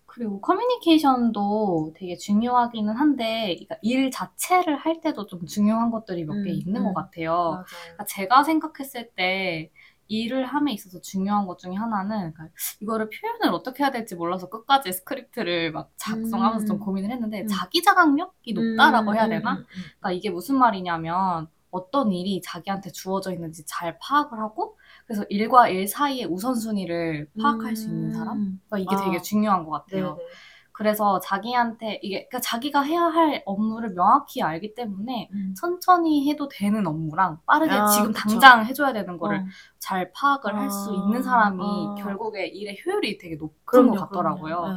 그리고 0.05 0.41
커뮤니케이션도 0.41 1.93
되게 1.95 2.17
중요하기는 2.17 2.91
한데 2.95 3.53
그러니까 3.53 3.77
일 3.83 4.09
자체를 4.09 4.75
할 4.77 4.99
때도 4.99 5.27
좀 5.27 5.45
중요한 5.45 5.91
것들이 5.91 6.25
몇개 6.25 6.49
음, 6.49 6.55
있는 6.55 6.81
음. 6.81 6.85
것 6.85 6.93
같아요. 6.95 7.63
그러니까 7.67 8.05
제가 8.05 8.43
생각했을 8.43 9.11
때 9.15 9.71
일을 10.07 10.45
함에 10.45 10.71
있어서 10.73 11.01
중요한 11.01 11.45
것 11.45 11.59
중에 11.59 11.75
하나는 11.75 12.33
그러니까 12.33 12.47
이거를 12.79 13.09
표현을 13.09 13.53
어떻게 13.53 13.83
해야 13.83 13.91
될지 13.91 14.15
몰라서 14.15 14.49
끝까지 14.49 14.91
script를 14.91 15.71
막 15.71 15.91
작성하면서 15.97 16.63
음. 16.63 16.65
좀 16.65 16.79
고민을 16.79 17.11
했는데 17.11 17.41
음. 17.41 17.47
자기 17.47 17.83
자각력이 17.83 18.53
높다라고 18.53 19.13
해야 19.13 19.25
음, 19.25 19.29
되나? 19.29 19.51
음, 19.53 19.65
그러니까 19.99 20.11
이게 20.13 20.29
무슨 20.29 20.57
말이냐면 20.57 21.47
어떤 21.71 22.11
일이 22.11 22.41
자기한테 22.41 22.91
주어져 22.91 23.31
있는지 23.31 23.65
잘 23.65 23.97
파악을 23.99 24.39
하고 24.39 24.77
그래서 25.05 25.23
일과 25.29 25.67
일 25.69 25.87
사이의 25.87 26.25
우선순위를 26.25 27.29
파악할 27.41 27.71
음... 27.71 27.75
수 27.75 27.87
있는 27.87 28.13
사람? 28.13 28.59
그러니까 28.67 28.77
이게 28.77 28.95
아, 28.95 29.05
되게 29.05 29.21
중요한 29.21 29.65
것 29.65 29.71
같아요. 29.71 30.15
네네. 30.15 30.29
그래서 30.77 31.19
자기한테 31.19 31.99
이게 32.03 32.27
그러니까 32.27 32.39
자기가 32.39 32.81
해야 32.81 33.01
할 33.01 33.41
업무를 33.47 33.95
명확히 33.95 34.43
알기 34.43 34.75
때문에 34.75 35.27
음. 35.33 35.55
천천히 35.57 36.29
해도 36.29 36.47
되는 36.47 36.85
업무랑 36.85 37.39
빠르게 37.47 37.71
아, 37.73 37.87
지금 37.87 38.11
그쵸. 38.11 38.29
당장 38.29 38.63
해줘야 38.63 38.93
되는 38.93 39.17
거를 39.17 39.39
어. 39.39 39.45
잘 39.79 40.11
파악을 40.11 40.53
아, 40.53 40.59
할수 40.61 40.93
있는 40.93 41.23
사람이 41.23 41.63
아. 41.63 41.95
결국에 41.95 42.45
일의 42.45 42.77
효율이 42.85 43.17
되게 43.17 43.35
높은 43.37 43.55
그럼요, 43.65 43.91
것 43.93 44.09
같더라고요. 44.09 44.67
네. 44.67 44.73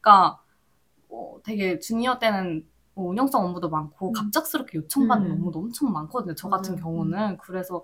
그러니까 0.00 0.40
어, 1.10 1.36
되게 1.44 1.78
주니어 1.78 2.18
때는 2.18 2.66
뭐 2.94 3.08
운영성 3.10 3.44
업무도 3.44 3.70
많고 3.70 4.08
음. 4.08 4.12
갑작스럽게 4.12 4.78
요청받는 4.78 5.30
음. 5.30 5.32
업무도 5.36 5.58
엄청 5.60 5.92
많거든요. 5.92 6.34
저 6.34 6.48
같은 6.48 6.74
음. 6.74 6.80
경우는 6.80 7.38
그래서 7.38 7.82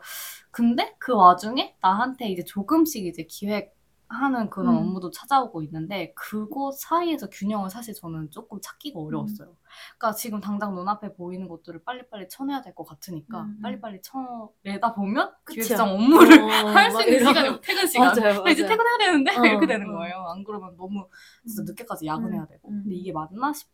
근데 0.50 0.94
그 0.98 1.14
와중에 1.14 1.76
나한테 1.80 2.28
이제 2.30 2.44
조금씩 2.44 3.06
이제 3.06 3.24
기획하는 3.24 4.50
그런 4.50 4.74
음. 4.74 4.78
업무도 4.80 5.10
찾아오고 5.10 5.62
있는데 5.62 6.12
그거 6.14 6.72
사이에서 6.72 7.28
균형을 7.30 7.70
사실 7.70 7.94
저는 7.94 8.30
조금 8.30 8.58
찾기가 8.60 8.98
어려웠어요. 9.00 9.54
그러니까 9.98 10.12
지금 10.16 10.40
당장 10.40 10.74
눈앞에 10.74 11.14
보이는 11.14 11.48
것들을 11.48 11.84
빨리빨리 11.84 12.28
쳐내야 12.28 12.62
될 12.62 12.74
것 12.74 12.84
같으니까 12.84 13.42
음. 13.42 13.60
빨리빨리 13.62 14.00
쳐내다 14.02 14.94
보면 14.94 15.32
기획성 15.50 15.90
업무를 15.94 16.40
어, 16.42 16.46
할수 16.74 17.02
있는 17.02 17.18
시간이 17.26 17.60
퇴근 17.62 17.86
시간 17.86 18.08
맞아요, 18.08 18.34
맞아요. 18.40 18.52
이제 18.52 18.66
퇴근해야 18.66 18.98
되는데 18.98 19.30
어, 19.36 19.42
이렇게 19.46 19.66
되는 19.66 19.88
어. 19.90 19.98
거예요. 19.98 20.16
안 20.28 20.44
그러면 20.44 20.76
너무 20.76 21.06
진짜 21.46 21.62
늦게까지 21.64 22.06
야근해야 22.06 22.46
되고 22.46 22.68
근데 22.68 22.94
이게 22.94 23.12
맞나 23.12 23.52
싶 23.52 23.68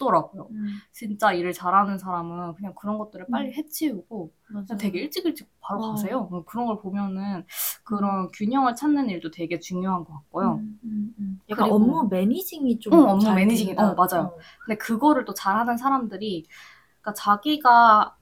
없더라고요. 0.00 0.48
음. 0.50 0.80
진짜 0.90 1.32
일을 1.32 1.52
잘하는 1.52 1.98
사람은 1.98 2.54
그냥 2.54 2.74
그런 2.74 2.98
것들을 2.98 3.26
빨리 3.30 3.48
음. 3.48 3.54
해치우고 3.54 4.32
그냥 4.42 4.66
되게 4.78 5.00
일찍 5.00 5.26
일찍 5.26 5.48
바로 5.60 5.82
어. 5.82 5.90
가세요. 5.92 6.22
뭐 6.30 6.44
그런 6.44 6.66
걸 6.66 6.80
보면은 6.80 7.44
그런 7.84 8.24
음. 8.24 8.28
균형을 8.34 8.74
찾는 8.74 9.10
일도 9.10 9.30
되게 9.30 9.58
중요한 9.60 10.04
것 10.04 10.14
같고요. 10.14 10.56
음, 10.56 10.80
음, 10.84 11.14
음. 11.18 11.40
약간 11.50 11.68
그리고, 11.68 11.76
업무 11.76 12.08
매니징이 12.08 12.78
좀 12.80 12.94
응, 12.94 13.08
업무 13.08 13.32
매니징이 13.32 13.74
어 13.76 13.94
맞아요. 13.94 14.26
어. 14.26 14.38
근데 14.64 14.78
그거를 14.78 15.24
또 15.24 15.34
잘하는 15.34 15.76
사람들이 15.76 16.46
그러니까 17.00 17.14
자기가 17.14 18.16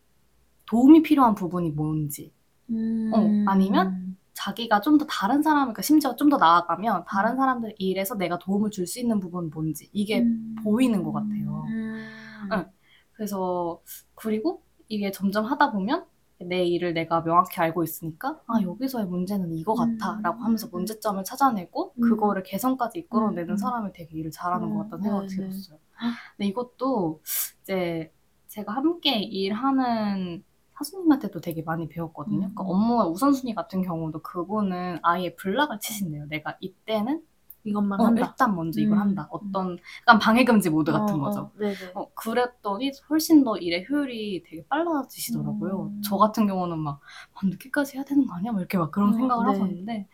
도움이 0.67 1.03
필요한 1.03 1.35
부분이 1.35 1.71
뭔지 1.71 2.33
어, 2.71 3.17
아니면 3.47 4.18
자기가 4.39 4.81
좀 4.83 4.99
더 4.99 5.07
다른 5.07 5.43
사람, 5.43 5.65
그러니까 5.67 5.83
심지어 5.83 6.15
좀 6.17 6.31
더 6.31 6.37
나아가면 6.39 7.05
다른 7.09 7.33
음. 7.33 7.37
사람들 7.37 7.75
일에서 7.79 8.15
내가 8.17 8.39
도움을 8.39 8.71
줄 8.71 8.87
수 8.87 9.01
있는 9.01 9.21
부분은 9.21 9.51
뭔지 9.51 9.89
이게 9.93 10.21
음. 10.21 10.55
보이는 10.65 11.03
것 11.03 11.13
같아요. 11.13 11.65
음. 11.69 12.09
응. 12.53 12.67
그래서 13.13 13.83
그리고 14.15 14.63
이게 14.89 15.11
점점 15.11 15.45
하다 15.45 15.73
보면 15.73 16.07
내 16.41 16.65
일을 16.65 16.95
내가 16.95 17.23
명확히 17.25 17.61
알고 17.61 17.83
있으니까 17.85 18.41
아 18.47 18.59
음. 18.59 18.63
여기서의 18.63 19.07
문제는 19.07 19.53
이거 19.55 19.75
같아라고 19.75 20.43
하면서 20.45 20.69
음. 20.69 20.71
문제점을 20.73 21.23
찾아내고 21.25 21.95
음. 21.99 22.01
그거를 22.01 22.43
개선까지 22.45 23.01
이끌어내는 23.01 23.57
사람이 23.57 23.93
되게 23.93 24.17
일을 24.19 24.31
잘하는 24.31 24.71
것 24.71 24.85
같다는 24.85 25.03
생각이 25.05 25.29
네, 25.29 25.37
네. 25.37 25.43
들었어요. 25.51 25.79
근데 26.37 26.47
이것도 26.49 27.21
이제 27.63 28.13
제가 28.49 28.73
함께 28.73 29.19
일하는 29.21 30.45
사수님한테도 30.79 31.41
되게 31.41 31.63
많이 31.63 31.89
배웠거든요. 31.89 32.39
그러니까 32.39 32.63
음. 32.63 32.67
그러니까 32.67 32.75
업무와 32.75 33.07
우선순위 33.09 33.55
같은 33.55 33.83
경우도 33.83 34.23
그분은 34.23 34.99
아예 35.03 35.35
블락을 35.35 35.81
치신대요. 35.81 36.27
내가 36.27 36.57
이때는 36.61 37.23
이것만 37.65 38.01
어, 38.01 38.05
한다. 38.07 38.27
일단 38.27 38.55
먼저 38.55 38.81
이걸 38.81 38.97
음. 38.97 39.03
한다. 39.03 39.29
어떤 39.31 39.79
약간 40.03 40.19
방해금지 40.19 40.71
모드 40.71 40.93
같은 40.93 41.17
어, 41.17 41.19
어 41.19 41.21
거죠. 41.21 41.51
어, 41.95 42.01
어, 42.01 42.11
그랬더니 42.15 42.93
훨씬 43.11 43.45
더 43.45 43.57
일의 43.57 43.87
효율이 43.89 44.45
되게 44.47 44.65
빨라지시더라고요. 44.69 45.91
음. 45.95 46.03
저 46.03 46.17
같은 46.17 46.47
경우는 46.47 46.79
막 46.79 47.01
아, 47.35 47.41
늦게까지 47.45 47.97
해야 47.97 48.05
되는 48.05 48.27
거 48.27 48.35
아니야? 48.35 48.53
막 48.53 48.61
이렇게 48.61 48.79
막 48.79 48.91
그런 48.91 49.11
어, 49.11 49.13
생각을 49.13 49.47
네. 49.47 49.53
하셨는데 49.53 50.09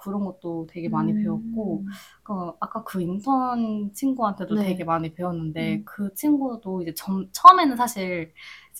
그런 0.00 0.24
것도 0.24 0.66
되게 0.70 0.88
많이 0.88 1.12
음. 1.12 1.22
배웠고 1.22 1.84
그 2.22 2.32
아까 2.60 2.82
그 2.84 3.02
인턴 3.02 3.92
친구한테도 3.92 4.54
네. 4.56 4.64
되게 4.68 4.84
많이 4.84 5.12
배웠는데 5.12 5.76
음. 5.76 5.82
그 5.84 6.14
친구도 6.14 6.82
이제 6.82 6.94
점, 6.94 7.28
처음에는 7.32 7.76
사실 7.76 8.32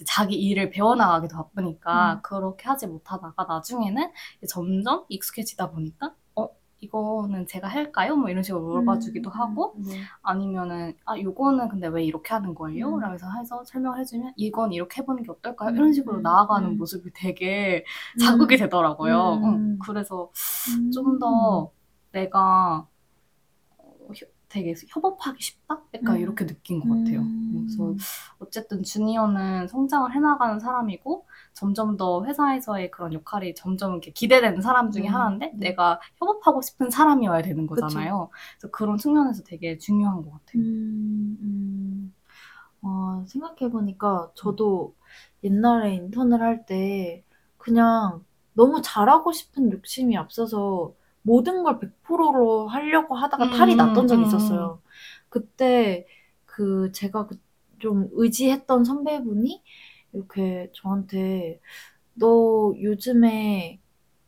자기 0.07 0.37
일을 0.37 0.71
배워나가기도 0.71 1.37
바쁘니까 1.37 2.15
음. 2.15 2.23
그렇게 2.23 2.69
하지 2.69 2.87
못하다가 2.87 3.45
나중에는 3.45 4.11
점점 4.49 5.05
익숙해지다 5.09 5.71
보니까 5.71 6.07
어 6.07 6.13
이거는 6.81 7.47
제가 7.47 7.69
할까요? 7.69 8.17
뭐 8.17 8.31
이런 8.31 8.43
식으로 8.43 8.63
물어봐 8.63 8.99
주기도 9.01 9.31
음, 9.31 9.33
하고 9.35 9.75
네. 9.79 10.01
아니면은 10.23 10.95
아 11.05 11.19
요거는 11.19 11.69
근데 11.69 11.89
왜 11.89 12.05
이렇게 12.05 12.33
하는 12.35 12.55
거예요? 12.55 12.95
음. 12.95 13.01
라면서 13.01 13.27
해서 13.39 13.63
설명을 13.65 13.99
해주면 14.01 14.33
이건 14.37 14.73
이렇게 14.73 15.03
해보는 15.03 15.23
게 15.25 15.31
어떨까요? 15.31 15.75
이런 15.75 15.93
식으로 15.93 16.19
음. 16.19 16.23
나아가는 16.23 16.69
음. 16.71 16.77
모습이 16.79 17.11
되게 17.15 17.85
자극이 18.21 18.57
되더라고요. 18.57 19.35
음. 19.43 19.45
음. 19.75 19.79
그래서 19.85 20.31
좀 20.93 21.19
더 21.19 21.73
내가 22.13 22.87
되게 24.51 24.75
협업하기 24.89 25.43
쉽다? 25.43 25.83
약간 25.95 26.17
음. 26.17 26.21
이렇게 26.21 26.47
느낀 26.47 26.81
것 26.81 26.89
같아요. 26.89 27.23
음. 27.23 27.53
그래서 27.67 27.97
어쨌든 28.39 28.83
주니어는 28.83 29.69
성장을 29.69 30.13
해나가는 30.15 30.61
사람이고 30.61 31.27
점점 31.55 31.97
더 31.97 32.25
회사에서의 32.27 32.91
그런 32.91 33.13
역할이 33.15 33.55
점점 33.55 33.93
이렇게 33.93 34.13
기대되는 34.13 34.61
사람 34.63 34.91
중에 34.93 35.09
음. 35.09 35.15
하나인데 35.15 35.53
내가 35.57 36.01
협업하고 36.19 36.63
싶은 36.63 36.91
사람이어야 36.91 37.43
되는 37.43 37.67
거잖아요. 37.67 38.31
그쵸. 38.33 38.41
그래서 38.59 38.71
그런 38.73 38.99
측면에서 38.99 39.45
되게 39.45 39.79
중요한 39.79 40.23
것 40.23 40.33
같아요. 40.33 40.63
음, 40.63 41.39
음. 41.43 42.15
어, 42.83 43.25
생각해보니까 43.29 44.33
저도 44.35 44.95
옛날에 45.45 45.95
인턴을 45.97 46.43
할 46.43 46.67
때 46.67 47.25
그냥 47.59 48.25
너무 48.55 48.81
잘하고 48.83 49.33
싶은 49.33 49.73
욕심이 49.73 50.17
앞서서 50.17 50.95
모든 51.23 51.63
걸 51.63 51.79
100%로 51.81 52.69
하려고 52.69 53.15
하다가 53.17 53.51
탈이 53.51 53.75
음, 53.75 53.77
났던 53.77 54.07
적이 54.09 54.23
음. 54.23 54.25
있었어요. 54.25 54.81
그때 55.29 56.07
그 56.47 56.93
제가 56.93 57.27
그 57.27 57.39
좀 57.81 58.11
의지했던 58.13 58.85
선배분이 58.85 59.63
이렇게 60.13 60.71
저한테 60.75 61.61
너 62.15 62.75
요즘에 62.81 63.81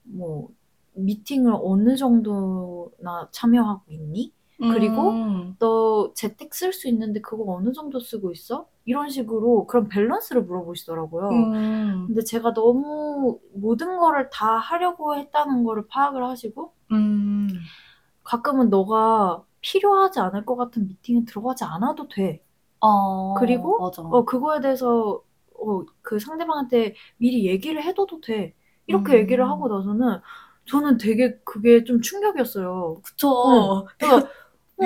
뭐 0.04 0.50
미팅을 0.94 1.52
어느 1.62 1.96
정도나 1.96 3.28
참여하고 3.32 3.84
있니? 3.92 4.32
그리고 4.70 5.10
음. 5.10 5.56
너 5.58 6.12
재택 6.14 6.54
쓸 6.54 6.72
수 6.72 6.88
있는데 6.88 7.20
그거 7.20 7.44
어느 7.52 7.72
정도 7.72 8.00
쓰고 8.00 8.32
있어? 8.32 8.66
이런 8.84 9.10
식으로 9.10 9.66
그런 9.66 9.88
밸런스를 9.88 10.42
물어보시더라고요. 10.42 11.28
음. 11.30 12.06
근데 12.06 12.22
제가 12.22 12.52
너무 12.52 13.38
모든 13.54 13.98
거를 13.98 14.28
다 14.30 14.56
하려고 14.56 15.16
했다는 15.16 15.64
거를 15.64 15.86
파악을 15.88 16.24
하시고 16.24 16.72
음. 16.92 17.48
가끔은 18.24 18.70
너가 18.70 19.44
필요하지 19.60 20.20
않을 20.20 20.44
것 20.44 20.56
같은 20.56 20.88
미팅에 20.88 21.24
들어가지 21.24 21.64
않아도 21.64 22.08
돼. 22.08 22.44
어, 22.80 23.34
그리고 23.34 23.78
맞아. 23.78 24.02
어, 24.02 24.24
그거에 24.24 24.60
대해서 24.60 25.22
어, 25.58 25.84
그 26.02 26.18
상대방한테 26.18 26.94
미리 27.18 27.46
얘기를 27.46 27.82
해둬도 27.82 28.20
돼. 28.20 28.54
이렇게 28.86 29.12
음. 29.14 29.18
얘기를 29.18 29.48
하고 29.48 29.68
나서는 29.68 30.18
저는 30.66 30.98
되게 30.98 31.38
그게 31.44 31.84
좀 31.84 32.00
충격이었어요. 32.00 33.00
그쵸. 33.02 33.28
어, 33.28 33.86
그러니까 33.98 34.28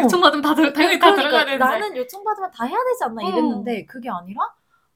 요청 0.05 0.21
받으면 0.21 0.43
다, 0.43 0.55
들, 0.55 0.73
당연히 0.73 0.99
다 0.99 1.13
그러니까 1.13 1.23
들어가야 1.23 1.45
되는데. 1.45 1.65
나는 1.65 1.97
요청 1.97 2.25
받으면 2.25 2.51
다 2.53 2.65
해야 2.65 2.79
되지 2.91 3.05
않나 3.05 3.23
이랬는데 3.23 3.83
어. 3.83 3.85
그게 3.89 4.11
아니라 4.11 4.41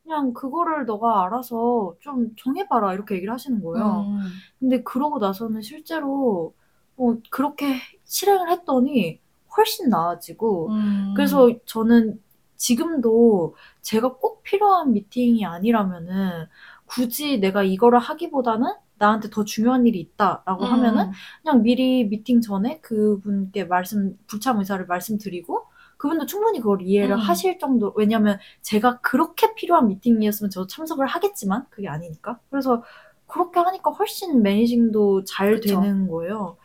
그냥 0.02 0.32
그거를 0.32 0.86
너가 0.86 1.24
알아서 1.24 1.94
좀 2.00 2.34
정해봐라 2.36 2.94
이렇게 2.94 3.14
얘기를 3.16 3.32
하시는 3.32 3.62
거예요. 3.62 4.06
음. 4.08 4.20
근데 4.58 4.82
그러고 4.82 5.18
나서는 5.18 5.62
실제로 5.62 6.54
어, 6.96 7.16
그렇게 7.30 7.76
실행을 8.04 8.50
했더니 8.50 9.20
훨씬 9.56 9.88
나아지고 9.88 10.68
음. 10.70 11.14
그래서 11.16 11.50
저는 11.64 12.20
지금도 12.56 13.56
제가 13.80 14.14
꼭 14.14 14.42
필요한 14.42 14.92
미팅이 14.92 15.44
아니라면은 15.46 16.46
굳이 16.86 17.38
내가 17.38 17.62
이거를 17.62 17.98
하기보다는 17.98 18.72
나한테 19.00 19.30
더 19.30 19.44
중요한 19.44 19.86
일이 19.86 19.98
있다라고 19.98 20.64
음. 20.64 20.72
하면은 20.72 21.10
그냥 21.42 21.62
미리 21.62 22.04
미팅 22.04 22.42
전에 22.42 22.80
그분께 22.80 23.64
말씀 23.64 24.16
불참 24.26 24.58
의사를 24.58 24.84
말씀드리고 24.86 25.64
그분도 25.96 26.26
충분히 26.26 26.60
그걸 26.60 26.82
이해를 26.82 27.16
음. 27.16 27.18
하실 27.18 27.58
정도 27.58 27.94
왜냐면 27.96 28.38
제가 28.60 29.00
그렇게 29.00 29.54
필요한 29.54 29.88
미팅이었으면 29.88 30.50
저도 30.50 30.66
참석을 30.66 31.06
하겠지만 31.06 31.64
그게 31.70 31.88
아니니까 31.88 32.38
그래서 32.50 32.82
그렇게 33.26 33.58
하니까 33.60 33.90
훨씬 33.90 34.42
매니징도 34.42 35.24
잘 35.24 35.54
그쵸. 35.54 35.80
되는 35.80 36.06
거예요. 36.08 36.58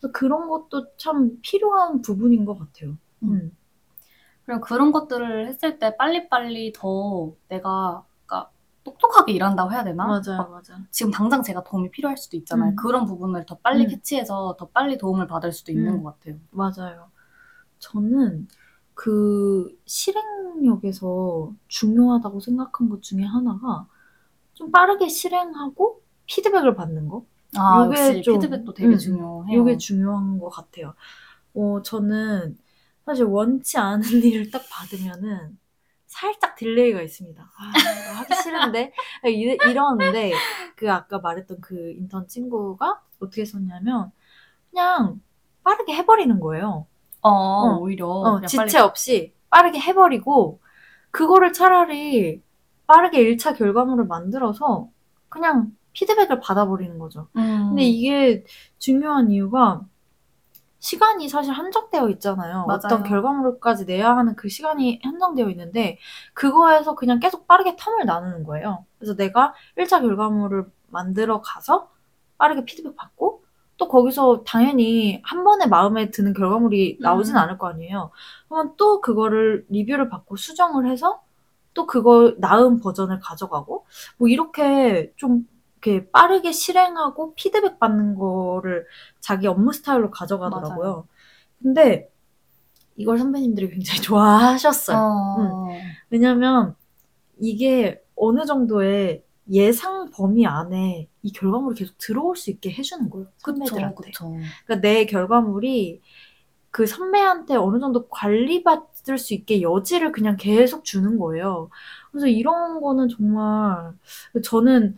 그래서 0.00 0.12
그런 0.12 0.48
것도 0.48 0.96
참 0.96 1.38
필요한 1.42 2.00
부분인 2.00 2.46
것 2.46 2.58
같아요. 2.58 2.96
음. 3.22 3.32
음. 3.32 3.56
그리고 4.46 4.60
그런 4.62 4.92
것들을 4.92 5.46
했을 5.46 5.78
때 5.78 5.94
빨리빨리 5.96 6.72
더 6.74 7.32
내가 7.48 8.04
똑똑하게 8.84 9.32
일한다고 9.32 9.72
해야 9.72 9.84
되나? 9.84 10.06
맞아요, 10.06 10.48
맞아. 10.50 10.78
지금 10.90 11.12
당장 11.12 11.42
제가 11.42 11.64
도움이 11.64 11.90
필요할 11.90 12.16
수도 12.16 12.36
있잖아요. 12.36 12.72
음. 12.72 12.76
그런 12.76 13.06
부분을 13.06 13.46
더 13.46 13.58
빨리 13.58 13.86
음. 13.86 13.88
캐치해서 13.88 14.56
더 14.58 14.68
빨리 14.68 14.98
도움을 14.98 15.26
받을 15.26 15.52
수도 15.52 15.72
있는 15.72 15.98
음. 15.98 16.02
것 16.02 16.18
같아요. 16.20 16.38
맞아요. 16.50 17.10
저는 17.78 18.48
그 18.94 19.78
실행력에서 19.86 21.54
중요하다고 21.68 22.40
생각한 22.40 22.88
것 22.88 23.02
중에 23.02 23.24
하나가 23.24 23.86
좀 24.54 24.70
빠르게 24.72 25.08
실행하고 25.08 26.02
피드백을 26.26 26.74
받는 26.76 27.08
거. 27.08 27.26
아, 27.56 27.86
역시 27.88 28.20
좀, 28.22 28.38
피드백도 28.38 28.74
되게 28.74 28.96
음, 28.96 28.98
중요해요. 28.98 29.62
이게 29.62 29.76
중요한 29.78 30.38
것 30.38 30.48
같아요. 30.50 30.94
어, 31.54 31.82
저는 31.82 32.58
사실 33.06 33.24
원치 33.26 33.78
않은 33.78 34.02
일을 34.24 34.50
딱 34.50 34.62
받으면은 34.70 35.58
살짝 36.06 36.56
delay가 36.56 37.02
있습니다. 37.02 37.50
아, 37.58 38.11
하기 38.22 38.34
싫은데 38.42 38.92
이, 39.26 39.56
이러는데 39.68 40.32
그 40.76 40.90
아까 40.90 41.18
말했던 41.18 41.60
그 41.60 41.92
인턴 41.98 42.26
친구가 42.26 43.00
어떻게 43.20 43.44
썼냐면 43.44 44.10
그냥 44.70 45.20
빠르게 45.62 45.94
해버리는 45.94 46.40
거예요. 46.40 46.86
어, 47.20 47.30
어 47.30 47.78
오히려 47.78 48.08
어, 48.08 48.40
지체 48.40 48.56
빨리... 48.56 48.76
없이 48.78 49.34
빠르게 49.50 49.78
해버리고 49.78 50.60
그거를 51.10 51.52
차라리 51.52 52.42
빠르게 52.86 53.22
1차 53.24 53.56
결과물을 53.56 54.06
만들어서 54.06 54.88
그냥 55.28 55.72
피드백을 55.92 56.40
받아버리는 56.40 56.98
거죠. 56.98 57.28
음. 57.36 57.68
근데 57.68 57.84
이게 57.84 58.44
중요한 58.78 59.30
이유가 59.30 59.82
시간이 60.82 61.28
사실 61.28 61.52
한정되어 61.52 62.08
있잖아요. 62.10 62.66
맞아요. 62.66 62.80
어떤 62.84 63.04
결과물까지 63.04 63.84
내야 63.84 64.16
하는 64.16 64.34
그 64.34 64.48
시간이 64.48 65.00
한정되어 65.04 65.48
있는데 65.50 65.98
그거에서 66.34 66.96
그냥 66.96 67.20
계속 67.20 67.46
빠르게 67.46 67.76
텀을 67.76 68.04
나누는 68.04 68.42
거예요. 68.42 68.84
그래서 68.98 69.14
내가 69.14 69.54
1차 69.78 70.00
결과물을 70.00 70.66
만들어 70.88 71.40
가서 71.40 71.88
빠르게 72.36 72.64
피드백 72.64 72.96
받고 72.96 73.44
또 73.76 73.86
거기서 73.86 74.42
당연히 74.44 75.22
한 75.24 75.44
번에 75.44 75.66
마음에 75.66 76.10
드는 76.10 76.34
결과물이 76.34 76.98
나오진 77.00 77.36
음. 77.36 77.38
않을 77.38 77.58
거 77.58 77.68
아니에요. 77.68 78.10
그러면 78.48 78.74
또 78.76 79.00
그거를 79.00 79.64
리뷰를 79.68 80.08
받고 80.08 80.34
수정을 80.34 80.90
해서 80.90 81.22
또 81.74 81.86
그걸 81.86 82.34
나은 82.40 82.80
버전을 82.80 83.20
가져가고 83.20 83.86
뭐 84.18 84.28
이렇게 84.28 85.12
좀 85.14 85.46
이렇게 85.82 86.08
빠르게 86.10 86.52
실행하고 86.52 87.34
피드백 87.34 87.78
받는 87.78 88.14
거를 88.14 88.86
자기 89.20 89.48
업무 89.48 89.72
스타일로 89.72 90.10
가져가더라고요. 90.10 90.78
맞아요. 90.78 91.08
근데 91.60 92.08
이걸 92.96 93.18
선배님들이 93.18 93.70
굉장히 93.70 94.00
좋아하셨어요. 94.02 94.96
어... 94.96 95.68
응. 95.70 95.80
왜냐면 96.10 96.76
이게 97.40 98.02
어느 98.14 98.44
정도의 98.44 99.24
예상 99.50 100.10
범위 100.10 100.46
안에 100.46 101.08
이 101.22 101.32
결과물이 101.32 101.76
계속 101.76 101.98
들어올 101.98 102.36
수 102.36 102.50
있게 102.50 102.70
해주는 102.70 103.10
거예요. 103.10 103.26
선배들한테. 103.38 103.94
그쵸, 103.96 104.30
그쵸. 104.30 104.36
그러니까 104.64 104.80
내 104.80 105.04
결과물이 105.04 106.00
그 106.70 106.86
선배한테 106.86 107.56
어느 107.56 107.80
정도 107.80 108.08
관리받을 108.08 109.18
수 109.18 109.34
있게 109.34 109.62
여지를 109.62 110.12
그냥 110.12 110.36
계속 110.36 110.84
주는 110.84 111.18
거예요. 111.18 111.70
그래서 112.10 112.28
이런 112.28 112.80
거는 112.80 113.08
정말 113.08 113.92
저는 114.42 114.96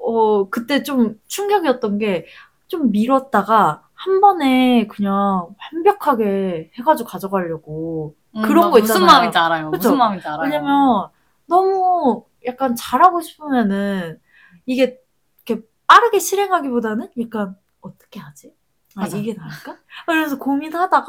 어, 0.00 0.48
그때 0.50 0.82
좀 0.82 1.20
충격이었던 1.26 1.98
게 1.98 2.26
좀 2.70 2.92
미뤘다가 2.92 3.82
한 3.94 4.20
번에 4.20 4.86
그냥 4.86 5.48
완벽하게 5.74 6.70
해가지고 6.78 7.08
가져가려고 7.08 8.14
음, 8.36 8.42
그런 8.42 8.70
거 8.70 8.78
있잖아요. 8.78 9.00
무슨 9.00 9.06
마음인지 9.06 9.38
알아요. 9.38 9.70
그쵸? 9.72 9.88
무슨 9.88 9.98
마음인지 9.98 10.28
알아요. 10.28 10.42
왜냐면 10.44 11.08
너무 11.46 12.24
약간 12.46 12.76
잘하고 12.76 13.20
싶으면은 13.20 14.20
이게 14.66 15.00
이렇게 15.44 15.66
빠르게 15.88 16.20
실행하기보다는 16.20 17.08
약간 17.20 17.56
어떻게 17.80 18.20
하지? 18.20 18.54
아, 18.94 19.00
맞아. 19.00 19.16
이게 19.16 19.34
나을까? 19.34 19.78
그래서 20.06 20.38
고민하다가 20.38 21.06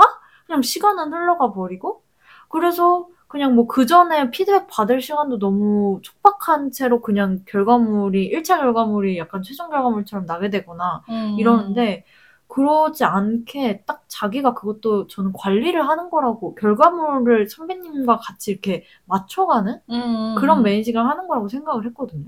그냥 0.47 0.61
시간은 0.63 1.13
흘러가 1.13 1.53
버리고 1.53 2.03
그래서 2.49 3.07
그냥 3.31 3.55
뭐 3.55 3.67
그 3.67 3.85
전에 3.85 4.29
피드백 4.31 4.67
받을 4.69 5.01
시간도 5.01 5.39
너무 5.39 5.99
촉박한 6.03 6.71
채로 6.71 7.01
그냥 7.01 7.43
결과물이 7.47 8.29
1차 8.29 8.57
결과물이 8.59 9.17
약간 9.17 9.41
최종 9.43 9.69
결과물처럼 9.69 10.25
나게 10.25 10.49
되거나 10.49 11.03
음. 11.09 11.37
이러는데 11.39 12.05
그러지 12.47 13.05
않게 13.05 13.83
딱 13.85 14.03
자기가 14.09 14.53
그것도 14.53 15.07
저는 15.07 15.31
관리를 15.33 15.87
하는 15.87 16.09
거라고 16.09 16.55
결과물을 16.55 17.47
선배님과 17.49 18.17
같이 18.17 18.51
이렇게 18.51 18.83
맞춰가는 19.05 19.79
음. 19.89 20.35
그런 20.37 20.61
매니징을 20.63 21.05
하는 21.05 21.27
거라고 21.27 21.47
생각을 21.47 21.85
했거든요. 21.87 22.25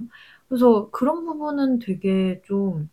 그래서 0.48 0.90
그런 0.92 1.26
부분은 1.26 1.80
되게 1.80 2.42
좀 2.46 2.90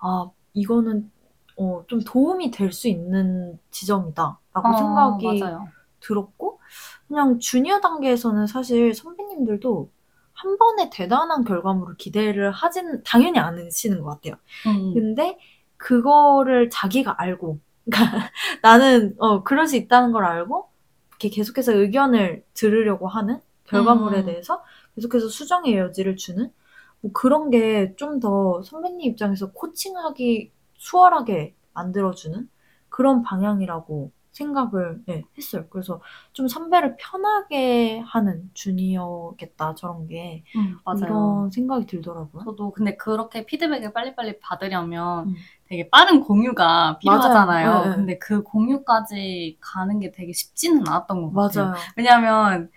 아, 0.00 0.30
이거는 0.54 1.10
어, 1.56 1.84
좀 1.88 2.00
도움이 2.04 2.50
될 2.50 2.72
수 2.72 2.88
있는 2.88 3.58
지점이다라고 3.70 4.38
어, 4.54 4.72
생각이 4.76 5.40
맞아요. 5.40 5.68
들었고 6.00 6.60
그냥 7.08 7.38
주니어 7.38 7.80
단계에서는 7.80 8.46
사실 8.46 8.94
선배님들도 8.94 9.90
한 10.34 10.58
번에 10.58 10.90
대단한 10.90 11.44
결과물을 11.44 11.96
기대를 11.96 12.52
하지는 12.52 13.02
당연히 13.04 13.38
않으시는 13.38 14.02
것 14.02 14.10
같아요. 14.10 14.34
음. 14.66 14.94
근데 14.94 15.38
그거를 15.76 16.70
자기가 16.70 17.16
알고, 17.20 17.60
그러니까 17.84 18.30
나는 18.62 19.14
어 19.18 19.42
그럴 19.42 19.66
수 19.66 19.76
있다는 19.76 20.12
걸 20.12 20.24
알고 20.24 20.68
이렇게 21.10 21.28
계속해서 21.30 21.72
의견을 21.74 22.44
들으려고 22.54 23.08
하는 23.08 23.40
결과물에 23.64 24.20
음. 24.20 24.26
대해서 24.26 24.62
계속해서 24.96 25.28
수정의 25.28 25.76
여지를 25.78 26.16
주는 26.16 26.52
뭐 27.00 27.12
그런 27.12 27.50
게 27.50 27.94
좀 27.96 28.20
더 28.20 28.62
선배님 28.62 29.00
입장에서 29.12 29.52
코칭하기 29.52 30.52
수월하게 30.76 31.54
만들어주는 31.74 32.48
그런 32.88 33.22
방향이라고 33.22 34.12
생각을 34.38 35.02
네, 35.06 35.24
했어요. 35.36 35.66
그래서 35.68 36.00
좀 36.32 36.48
선배를 36.48 36.96
편하게 36.98 38.00
하는 38.00 38.50
주니어겠다 38.54 39.74
저런 39.74 40.06
게 40.06 40.44
음, 40.56 40.78
맞아요. 40.84 41.00
이런 41.02 41.50
생각이 41.50 41.86
들더라고요. 41.86 42.44
저도 42.44 42.70
근데 42.70 42.96
그렇게 42.96 43.44
피드백을 43.44 43.92
빨리빨리 43.92 44.38
받으려면 44.40 45.28
음. 45.28 45.34
되게 45.66 45.88
빠른 45.90 46.20
공유가 46.20 46.98
필요하잖아요. 46.98 47.82
네, 47.84 47.88
네. 47.90 47.96
근데 47.96 48.18
그 48.18 48.42
공유까지 48.42 49.58
가는 49.60 49.98
게 49.98 50.10
되게 50.12 50.32
쉽지는 50.32 50.86
않았던 50.86 51.32
것 51.32 51.48
같아요. 51.48 51.66
맞아요. 51.66 51.76
왜냐하면 51.96 52.70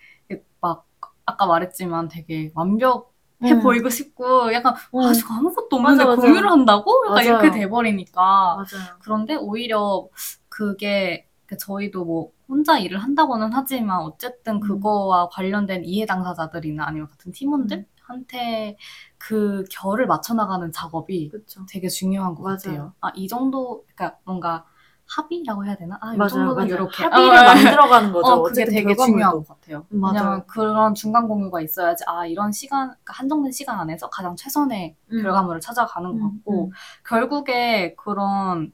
막 0.60 0.86
아까 1.26 1.46
말했지만 1.46 2.08
되게 2.08 2.52
완벽 2.56 3.12
해 3.44 3.54
음. 3.54 3.60
보이고 3.62 3.90
싶고 3.90 4.54
약간 4.54 4.76
음. 4.94 5.00
아, 5.00 5.14
저 5.14 5.26
아무것도 5.34 5.76
없는데 5.78 6.06
맞아, 6.06 6.22
공유를 6.22 6.50
한다고? 6.50 7.06
약간 7.08 7.26
맞아요. 7.26 7.42
이렇게 7.42 7.60
돼버리니까 7.60 8.22
맞아요. 8.22 8.98
그런데 9.00 9.36
오히려 9.36 10.08
그게 10.48 11.26
그 11.26 11.31
저희도 11.58 12.06
뭐 12.06 12.32
혼자 12.48 12.78
일을 12.80 12.98
한다고는 13.00 13.52
하지만 13.54 14.02
어쨌든 14.02 14.56
음. 14.56 14.60
그거와 14.60 15.30
관련된 15.30 15.84
이해 15.86 16.06
당사자들이나 16.06 16.86
아니면 16.86 17.08
같은 17.08 17.32
팀원들한테 17.32 18.78
그 19.18 19.64
결을 19.72 20.08
맞춰 20.08 20.34
나가는 20.34 20.72
작업이 20.72 21.30
그쵸. 21.30 21.66
되게 21.70 21.88
중요한 21.88 22.36
것 22.36 22.44
맞아요. 22.44 22.58
같아요. 22.58 22.94
아 23.02 23.12
이 23.16 23.28
정도 23.28 23.86
그러니까 23.96 24.20
뭔가 24.26 24.66
합의라고 25.08 25.66
해야 25.66 25.76
되나? 25.76 25.98
아, 26.02 26.16
이 26.16 26.28
정도는 26.28 26.68
이렇게 26.70 27.04
합의를 27.04 27.38
어, 27.44 27.44
만들어가는 27.44 28.12
거죠. 28.14 28.34
어, 28.34 28.44
그게 28.44 28.66
되게 28.66 28.96
중요한 28.96 29.32
것 29.34 29.48
같아요. 29.48 29.86
음, 29.92 30.04
왜냐면 30.06 30.46
그런 30.48 30.94
중간 30.94 31.28
공유가 31.28 31.62
있어야지 31.62 32.04
아 32.08 32.26
이런 32.26 32.52
시간 32.52 32.90
그러니까 32.90 33.14
한정된 33.16 33.52
시간 33.52 33.80
안에서 33.80 34.10
가장 34.10 34.36
최선의 34.36 34.96
음. 35.12 35.22
결과물을 35.22 35.60
찾아가는 35.62 36.10
것 36.12 36.16
음, 36.18 36.22
같고 36.38 36.66
음, 36.68 36.72
결국에 37.06 37.96
그런 37.96 38.72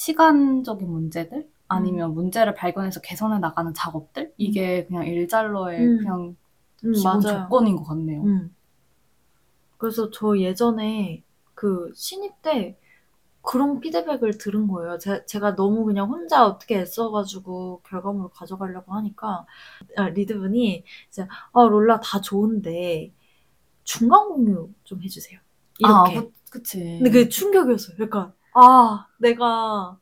시간적인 0.00 0.90
문제들 0.90 1.46
아니면 1.68 2.12
음. 2.12 2.14
문제를 2.14 2.54
발견해서 2.54 3.02
개선해 3.02 3.38
나가는 3.38 3.74
작업들 3.74 4.32
이게 4.38 4.86
그냥 4.86 5.06
일잘러의 5.06 5.78
음. 5.78 5.98
그냥 5.98 6.36
음, 6.84 6.92
기본 6.94 7.20
맞아요. 7.20 7.42
조건인 7.42 7.76
것 7.76 7.84
같네요. 7.84 8.22
음. 8.22 8.54
그래서 9.76 10.10
저 10.10 10.38
예전에 10.38 11.22
그 11.54 11.92
신입 11.94 12.40
때 12.40 12.78
그런 13.42 13.80
피드백을 13.80 14.38
들은 14.38 14.68
거예요. 14.68 14.96
제, 14.96 15.26
제가 15.26 15.54
너무 15.54 15.84
그냥 15.84 16.08
혼자 16.08 16.46
어떻게 16.46 16.78
애써가지고 16.78 17.82
결과물을 17.84 18.30
가져가려고 18.32 18.94
하니까 18.94 19.44
아, 19.96 20.08
리드분이 20.08 20.82
이제 21.10 21.26
아 21.52 21.62
롤라 21.62 22.00
다 22.00 22.22
좋은데 22.22 23.12
중간 23.84 24.28
공유 24.28 24.70
좀 24.82 25.02
해주세요. 25.02 25.38
이렇게. 25.78 26.18
아, 26.18 26.24
그, 26.50 26.62
치 26.62 26.78
근데 26.78 27.10
그게 27.10 27.28
충격이었어요. 27.28 27.96
그러니까 27.96 28.32
아 28.54 29.06
내가 29.18 29.96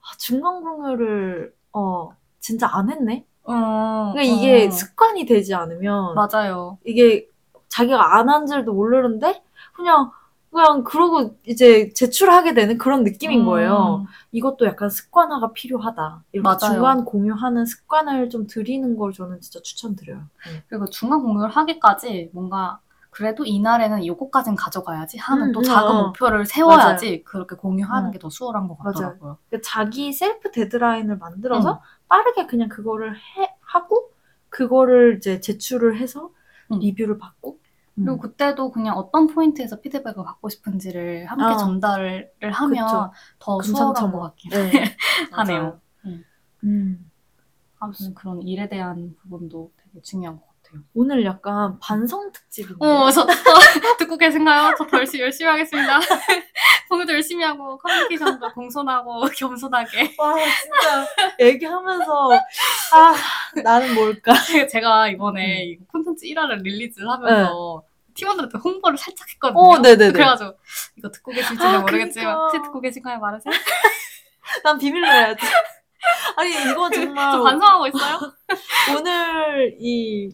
아, 0.00 0.16
중간 0.18 0.62
공유를 0.62 1.54
어 1.72 2.10
진짜 2.40 2.68
안 2.72 2.90
했네. 2.90 3.26
어, 3.44 4.12
그러니까 4.12 4.22
이게 4.22 4.66
어. 4.68 4.70
습관이 4.70 5.26
되지 5.26 5.54
않으면 5.54 6.14
맞아요. 6.14 6.78
이게 6.84 7.28
자기가 7.68 8.16
안 8.18 8.28
한 8.28 8.46
줄도 8.46 8.72
모르는데 8.72 9.42
그냥 9.74 10.10
그냥 10.50 10.84
그러고 10.84 11.36
이제 11.46 11.90
제출하게 11.94 12.54
되는 12.54 12.78
그런 12.78 13.02
느낌인 13.04 13.40
음. 13.40 13.46
거예요. 13.46 14.06
이것도 14.32 14.66
약간 14.66 14.88
습관화가 14.88 15.52
필요하다. 15.52 16.22
이렇게 16.32 16.44
맞아요. 16.44 16.58
중간 16.76 17.04
공유하는 17.04 17.66
습관을 17.66 18.30
좀 18.30 18.46
들이는 18.46 18.96
걸 18.96 19.12
저는 19.12 19.40
진짜 19.40 19.60
추천드려요. 19.62 20.18
네. 20.18 20.62
그리고 20.68 20.86
중간 20.86 21.22
공유를 21.22 21.50
하기까지 21.50 22.30
뭔가 22.32 22.78
그래도 23.14 23.44
이날에는 23.44 24.04
요거까진 24.06 24.56
가져가야지 24.56 25.18
하는 25.18 25.46
음, 25.48 25.52
또 25.52 25.62
작은 25.62 25.88
어. 25.88 26.02
목표를 26.06 26.46
세워야지 26.46 27.06
맞아요. 27.06 27.24
그렇게 27.24 27.54
공유하는 27.54 28.08
음. 28.08 28.12
게 28.12 28.18
더 28.18 28.28
수월한 28.28 28.66
것 28.66 28.76
같더라고요. 28.76 29.38
그러니까 29.48 29.68
자기 29.68 30.12
셀프 30.12 30.50
데드라인을 30.50 31.18
만들어서 31.18 31.74
음. 31.74 31.78
빠르게 32.08 32.46
그냥 32.46 32.68
그거를 32.68 33.14
해, 33.14 33.54
하고 33.60 34.10
그거를 34.48 35.18
이제 35.18 35.38
제출을 35.38 35.98
해서 35.98 36.30
음. 36.72 36.80
리뷰를 36.80 37.18
받고 37.18 37.60
그리고 37.94 38.14
음. 38.14 38.18
그때도 38.18 38.72
그냥 38.72 38.96
어떤 38.96 39.28
포인트에서 39.28 39.80
피드백을 39.80 40.24
받고 40.24 40.48
싶은지를 40.48 41.26
함께 41.26 41.44
아, 41.44 41.56
전달을 41.56 42.32
하면 42.42 42.86
그쵸. 42.86 43.12
더 43.38 43.62
수월한 43.62 44.10
것 44.10 44.20
같긴 44.22 44.50
네. 44.50 44.96
하네요. 45.30 45.80
음. 46.64 47.10
아무튼 47.78 48.12
그런 48.14 48.42
일에 48.42 48.68
대한 48.68 49.14
부분도 49.22 49.70
되게 49.76 50.02
중요한 50.02 50.36
것 50.36 50.42
같아요. 50.42 50.53
같아요. 50.74 50.84
오늘 50.94 51.24
약간 51.24 51.78
반성 51.80 52.32
특집인데. 52.32 52.84
어, 52.84 53.10
저, 53.10 53.26
저 53.26 53.32
듣고 53.98 54.16
계신가요? 54.16 54.74
저더 54.76 54.98
열심히, 54.98 55.22
열심히 55.24 55.50
하겠습니다. 55.50 56.00
공유도 56.88 57.12
열심히 57.12 57.44
하고, 57.44 57.78
커뮤니케이션도 57.78 58.52
공손하고, 58.52 59.26
겸손하게. 59.36 60.14
와, 60.18 60.34
진짜, 60.34 61.06
얘기하면서, 61.40 62.30
아, 62.92 63.14
나는 63.62 63.94
뭘까? 63.94 64.34
제가 64.70 65.08
이번에 65.08 65.76
음. 65.80 65.86
콘텐츠 65.90 66.26
1화를 66.26 66.62
릴리즈를 66.62 67.08
하면서, 67.08 67.82
네. 67.82 68.14
팀원들한테 68.14 68.58
홍보를 68.58 68.96
살짝 68.96 69.28
했거든요. 69.30 69.60
어, 69.60 69.78
네네네. 69.78 70.12
그래가지고, 70.12 70.54
이거 70.96 71.10
듣고 71.10 71.32
계실지는 71.32 71.74
아, 71.74 71.78
모르겠지만, 71.80 72.36
혹시 72.36 72.58
듣고 72.62 72.80
계신가요? 72.80 73.18
말하세요? 73.18 73.52
난 74.62 74.78
비밀로 74.78 75.06
해야지. 75.06 75.44
아니 76.36 76.50
이거 76.50 76.90
정말 76.90 77.32
저 77.32 77.42
반성하고 77.42 77.86
있어요? 77.88 78.18
오늘 78.98 79.76
이 79.80 80.32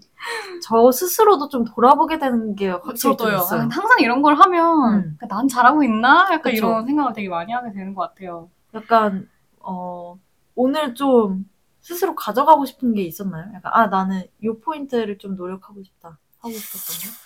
저 0.63 0.93
스스로도 0.93 1.49
좀 1.49 1.65
돌아보게 1.65 2.19
되는 2.19 2.55
게 2.55 2.69
확실히 2.69 3.17
저도요. 3.17 3.37
있어요. 3.39 3.61
항상 3.71 4.01
이런 4.01 4.21
걸 4.23 4.35
하면 4.35 4.95
음. 4.95 5.17
그러니까 5.19 5.27
난 5.29 5.49
잘하고 5.49 5.83
있나? 5.83 6.25
약간 6.31 6.53
그쵸? 6.53 6.55
이런 6.67 6.87
생각을 6.87 7.13
되게 7.15 7.29
많이 7.29 7.53
하게 7.53 7.73
되는 7.73 7.95
것 7.95 8.03
같아요. 8.03 8.51
약간 8.75 9.29
어 9.61 10.19
오늘 10.55 10.95
좀 10.95 11.49
스스로 11.81 12.15
가져가고 12.15 12.67
싶은 12.67 12.93
게 12.95 13.03
있었나요? 13.03 13.47
약간 13.55 13.73
아 13.75 13.87
나는 13.87 14.25
이 14.43 14.49
포인트를 14.63 15.17
좀 15.19 15.37
노력하고 15.37 15.83
싶다 15.83 16.19
하고 16.41 16.53
싶었던 16.53 17.11
거. 17.11 17.17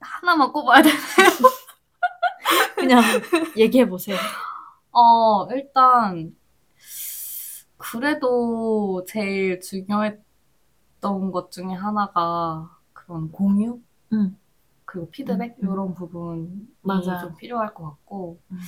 하나만 0.00 0.52
꼽아야 0.52 0.82
되나요? 0.82 0.98
그냥 2.74 3.02
얘기해 3.56 3.88
보세요. 3.88 4.16
어 4.90 5.46
일단 5.52 6.34
그래도 7.78 9.04
제일 9.06 9.60
중요했던 9.60 10.22
것 11.32 11.50
중에 11.50 11.72
하나가 11.72 12.76
그런 12.92 13.30
공유? 13.32 13.80
음. 14.12 14.36
그리고 14.84 15.10
피드백? 15.10 15.56
음, 15.62 15.68
음. 15.68 15.72
이런 15.72 15.94
부분이 15.94 16.68
맞아요. 16.82 17.20
좀 17.20 17.36
필요할 17.36 17.74
것 17.74 17.84
같고. 17.84 18.38
음. 18.50 18.58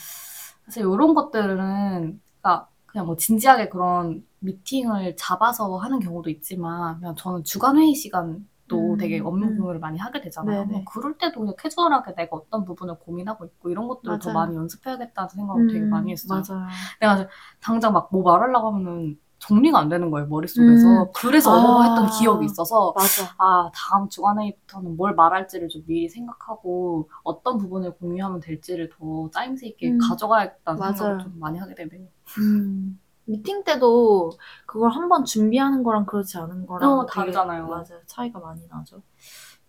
사실 0.65 0.83
이런 0.83 1.15
것들은, 1.15 2.21
그러니까 2.41 2.69
그냥 2.87 3.07
뭐 3.07 3.17
진지하게 3.17 3.69
그런 3.69 4.25
미팅을 4.41 5.17
잡아서 5.17 5.77
하는 5.79 6.01
경우도 6.01 6.31
있지만, 6.31 6.99
그냥 7.01 7.15
저는 7.17 7.45
주간 7.45 7.77
회의 7.79 7.95
시간 7.95 8.49
또 8.71 8.95
음, 8.95 8.97
되게 8.99 9.21
업무 9.21 9.47
음. 9.47 9.59
공유를 9.59 9.81
많이 9.81 9.99
하게 9.99 10.21
되잖아요. 10.23 10.67
네 10.67 10.85
그럴 10.93 11.19
때도 11.19 11.41
그냥 11.41 11.55
캐주얼하게 11.59 12.15
내가 12.15 12.37
어떤 12.37 12.65
부분을 12.65 12.99
고민하고 13.01 13.45
있고 13.47 13.71
이런 13.71 13.89
것들을 13.89 14.19
맞아요. 14.19 14.21
더 14.21 14.33
많이 14.33 14.57
연습해야겠다는 14.57 15.29
생각을 15.31 15.63
음, 15.65 15.69
되게 15.69 15.85
많이 15.87 16.13
했어요. 16.13 16.43
맞아요. 16.49 16.67
내가 17.01 17.29
당장 17.61 17.93
막 17.93 18.11
뭐 18.13 18.23
말하려고 18.23 18.69
하면은 18.69 19.19
정리가 19.41 19.79
안 19.79 19.89
되는 19.89 20.11
거예요 20.11 20.27
머릿속에서 20.29 21.05
음. 21.05 21.07
그래서 21.15 21.51
어려워 21.53 21.83
했던 21.83 22.05
아, 22.05 22.11
기억이 22.19 22.45
있어서 22.45 22.93
맞아. 22.95 23.25
아 23.39 23.71
다음 23.75 24.09
주간회의부터는 24.09 24.97
뭘 24.97 25.15
말할지를 25.15 25.69
좀 25.71 25.83
미리 25.87 26.09
생각하고 26.11 27.09
어떤 27.25 27.57
부분을 27.59 27.97
공유하면 27.97 28.41
될지를 28.41 28.91
더 28.99 29.31
짜임새 29.33 29.67
있게 29.69 29.93
음. 29.93 29.99
가져가야겠다는 29.99 30.79
맞아요. 30.79 30.95
생각을 30.95 31.19
좀 31.21 31.39
많이 31.41 31.59
하게 31.59 31.75
되네요. 31.75 32.07
음. 32.39 33.00
미팅 33.31 33.65
때도 33.65 34.33
그걸 34.67 34.91
한번 34.91 35.25
준비하는 35.25 35.83
거랑 35.83 36.07
그렇지 36.07 36.39
않은 36.39 36.67
거랑 36.67 36.91
어, 36.91 37.07
다르잖아요. 37.07 37.67
맞아요. 37.67 38.01
차이가 38.07 38.39
많이 38.41 38.61
나죠. 38.69 39.03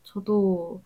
저도 0.03 0.81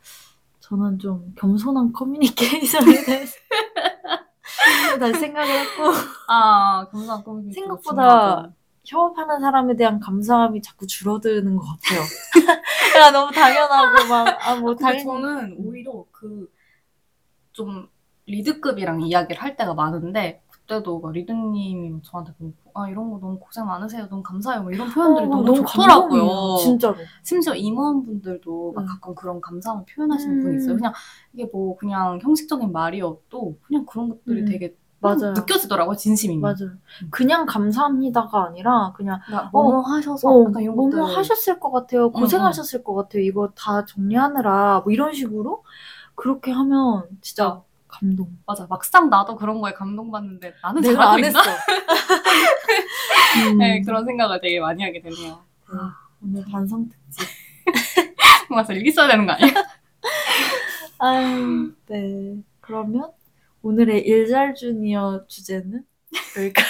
저는 0.59 0.99
좀 0.99 1.33
겸손한 1.37 1.93
커뮤니케이션에 1.93 2.83
대해서 3.05 3.35
다시 4.99 5.19
생각을 5.19 5.49
했고 5.49 5.83
아 6.27 6.87
겸손한 6.91 7.23
커뮤니케이션 7.23 7.63
생각보다 7.63 8.51
협업하는 8.85 9.39
사람에 9.39 9.75
대한 9.75 9.99
감사함이 9.99 10.61
자꾸 10.61 10.85
줄어드는 10.85 11.55
것 11.55 11.65
같아요. 11.65 12.01
야 13.01 13.11
너무 13.11 13.31
당연하고 13.31 14.07
막 14.07 14.47
아뭐 14.47 14.75
당연히 14.75 15.03
저는 15.03 15.55
오히려 15.59 16.05
그 16.11 16.49
좀 17.55 17.87
리드급이랑 18.27 19.01
이야기를 19.01 19.41
할 19.41 19.55
때가 19.55 19.73
많은데 19.73 20.43
그때도 20.65 20.99
막 20.99 21.11
리드님이 21.11 22.01
저한테 22.03 22.33
뭐, 22.37 22.51
아 22.73 22.89
이런 22.89 23.09
거 23.11 23.19
너무 23.19 23.39
고생 23.39 23.65
많으세요, 23.65 24.07
너무 24.09 24.21
감사해요, 24.21 24.63
뭐 24.63 24.71
이런 24.71 24.89
표현들이 24.89 25.25
어, 25.27 25.29
너무, 25.29 25.43
너무 25.45 25.65
좋더라고요. 25.65 26.57
진짜로. 26.57 26.95
심지어 27.23 27.55
임원분들도 27.55 28.73
막 28.75 28.81
음. 28.81 28.85
가끔 28.87 29.15
그런 29.15 29.39
감사함을 29.39 29.85
표현하시는 29.85 30.37
음. 30.37 30.41
분이 30.41 30.55
있어요. 30.57 30.75
그냥 30.75 30.93
이게 31.33 31.45
뭐 31.51 31.77
그냥 31.77 32.19
형식적인 32.21 32.71
말이어도 32.71 33.57
그냥 33.65 33.85
그런 33.85 34.09
것들이 34.09 34.41
음. 34.41 34.45
되게 34.45 34.75
맞아요. 34.99 35.33
느껴지더라고요, 35.33 35.95
진심이. 35.95 36.37
맞아요. 36.37 36.71
그냥 37.11 37.45
감사합니다가 37.45 38.45
아니라 38.45 38.91
그냥 38.95 39.19
뭐 39.51 39.77
어, 39.77 39.81
하셔서 39.81 40.27
어, 40.27 40.49
뭐뭐 40.49 41.05
하셨을 41.05 41.59
것 41.59 41.71
같아요, 41.71 42.11
고생하셨을 42.11 42.79
응, 42.79 42.81
응. 42.81 42.83
것 42.83 42.95
같아요, 42.95 43.21
이거 43.21 43.49
다 43.55 43.85
정리하느라 43.85 44.81
뭐 44.83 44.91
이런 44.91 45.13
식으로 45.13 45.63
그렇게 46.15 46.51
하면 46.51 47.07
진짜 47.21 47.49
어. 47.49 47.64
감동. 47.99 48.37
맞아. 48.45 48.65
막상 48.69 49.09
나도 49.09 49.35
그런 49.35 49.61
거에 49.61 49.73
감동받는데 49.73 50.53
나는 50.61 50.81
내가 50.81 51.13
안 51.13 51.23
했어. 51.23 51.39
음. 53.51 53.57
네, 53.57 53.81
그런 53.81 54.05
생각을 54.05 54.39
되게 54.41 54.59
많이 54.59 54.83
하게 54.83 55.01
되네요. 55.01 55.41
아, 55.67 55.95
오늘 56.21 56.43
반성 56.51 56.89
특집. 56.89 57.27
뭔가 58.49 58.73
일기 58.73 58.91
써야 58.91 59.07
되는 59.07 59.25
거 59.25 59.31
아니야? 59.33 59.53
아유, 60.99 61.73
네. 61.87 62.35
그러면 62.59 63.11
오늘의 63.61 64.01
일잘 64.05 64.55
주니어 64.55 65.25
주제는 65.27 65.83
여기까지. 66.37 66.67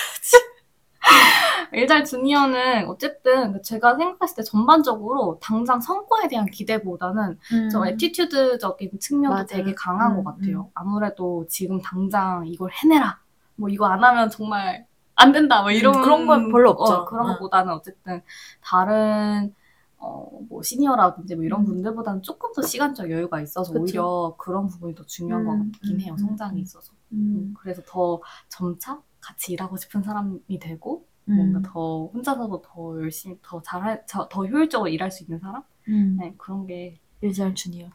일잘 1.75 2.05
주니어는 2.05 2.87
어쨌든 2.87 3.61
제가 3.61 3.97
생각했을 3.97 4.37
때 4.37 4.43
전반적으로 4.43 5.39
당장 5.41 5.81
성과에 5.81 6.27
대한 6.27 6.45
기대보다는 6.45 7.37
음. 7.53 7.69
저 7.69 7.85
에티튜드적인 7.85 8.99
측면도 8.99 9.33
맞아요. 9.33 9.45
되게 9.45 9.73
강한 9.75 10.11
음, 10.11 10.23
것 10.23 10.31
같아요. 10.31 10.61
음. 10.61 10.71
아무래도 10.73 11.45
지금 11.49 11.81
당장 11.81 12.47
이걸 12.47 12.71
해내라. 12.71 13.19
뭐 13.55 13.69
이거 13.69 13.85
안 13.87 14.03
하면 14.03 14.29
정말 14.29 14.87
안 15.15 15.31
된다. 15.31 15.61
뭐 15.61 15.71
이런 15.71 15.95
음, 15.95 16.01
그런 16.01 16.25
건 16.25 16.51
별로 16.51 16.71
없죠. 16.71 16.93
어, 16.93 17.05
그런 17.05 17.27
것보다는 17.27 17.73
어쨌든 17.73 18.21
다른 18.61 19.53
어, 19.97 20.29
뭐 20.49 20.61
시니어라든지 20.61 21.35
뭐 21.35 21.43
이런 21.43 21.61
음. 21.61 21.65
분들보다는 21.65 22.21
조금 22.21 22.53
더 22.53 22.61
시간적 22.61 23.11
여유가 23.11 23.41
있어서 23.41 23.73
그쵸? 23.73 23.81
오히려 23.83 24.35
그런 24.37 24.67
부분이 24.67 24.95
더 24.95 25.03
중요한 25.05 25.45
것 25.45 25.51
같긴 25.73 26.01
해요. 26.01 26.15
성장에 26.17 26.59
있어서. 26.61 26.93
그래서 27.59 27.81
더 27.87 28.21
점차 28.49 29.01
같이 29.21 29.53
일하고 29.53 29.77
싶은 29.77 30.03
사람이 30.03 30.59
되고 30.59 31.05
뭔가 31.25 31.59
음. 31.59 31.63
더 31.63 32.05
혼자서도 32.13 32.61
더 32.61 33.01
열심히 33.01 33.37
더 33.41 33.61
잘할 33.61 34.05
더 34.07 34.25
효율적으로 34.45 34.89
일할 34.89 35.11
수 35.11 35.23
있는 35.23 35.39
사람 35.39 35.63
음. 35.87 36.17
네 36.19 36.33
그런 36.37 36.67
게 36.67 36.99
일잘 37.21 37.55
주니어인 37.55 37.89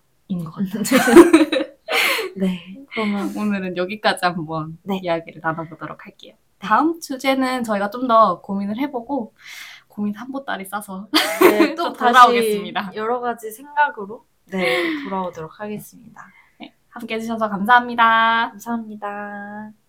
것 0.45 0.51
같아요. 0.53 0.81
네 2.37 2.85
그러면 2.93 3.33
오늘은 3.37 3.77
여기까지 3.77 4.25
한번 4.25 4.79
네. 4.83 4.99
이야기를 5.03 5.41
나눠보도록 5.43 6.05
할게요. 6.07 6.35
다음 6.59 7.01
주제는 7.01 7.65
저희가 7.65 7.91
좀 7.91 8.07
더 8.09 8.41
고민을 8.41 8.79
해보고 8.79 9.35
고민 9.89 10.15
한 10.15 10.31
보따리 10.33 10.65
싸서 10.65 11.09
네, 11.41 11.75
또 11.77 11.93
돌아오겠습니다. 11.93 12.93
여러 12.95 13.21
가지 13.21 13.51
생각으로 13.51 14.27
네 14.47 15.05
돌아오도록 15.05 15.61
하겠습니다. 15.61 16.27
네, 16.59 16.75
함께 16.89 17.15
해주셔서 17.17 17.49
감사합니다. 17.49 18.51
감사합니다. 18.51 19.80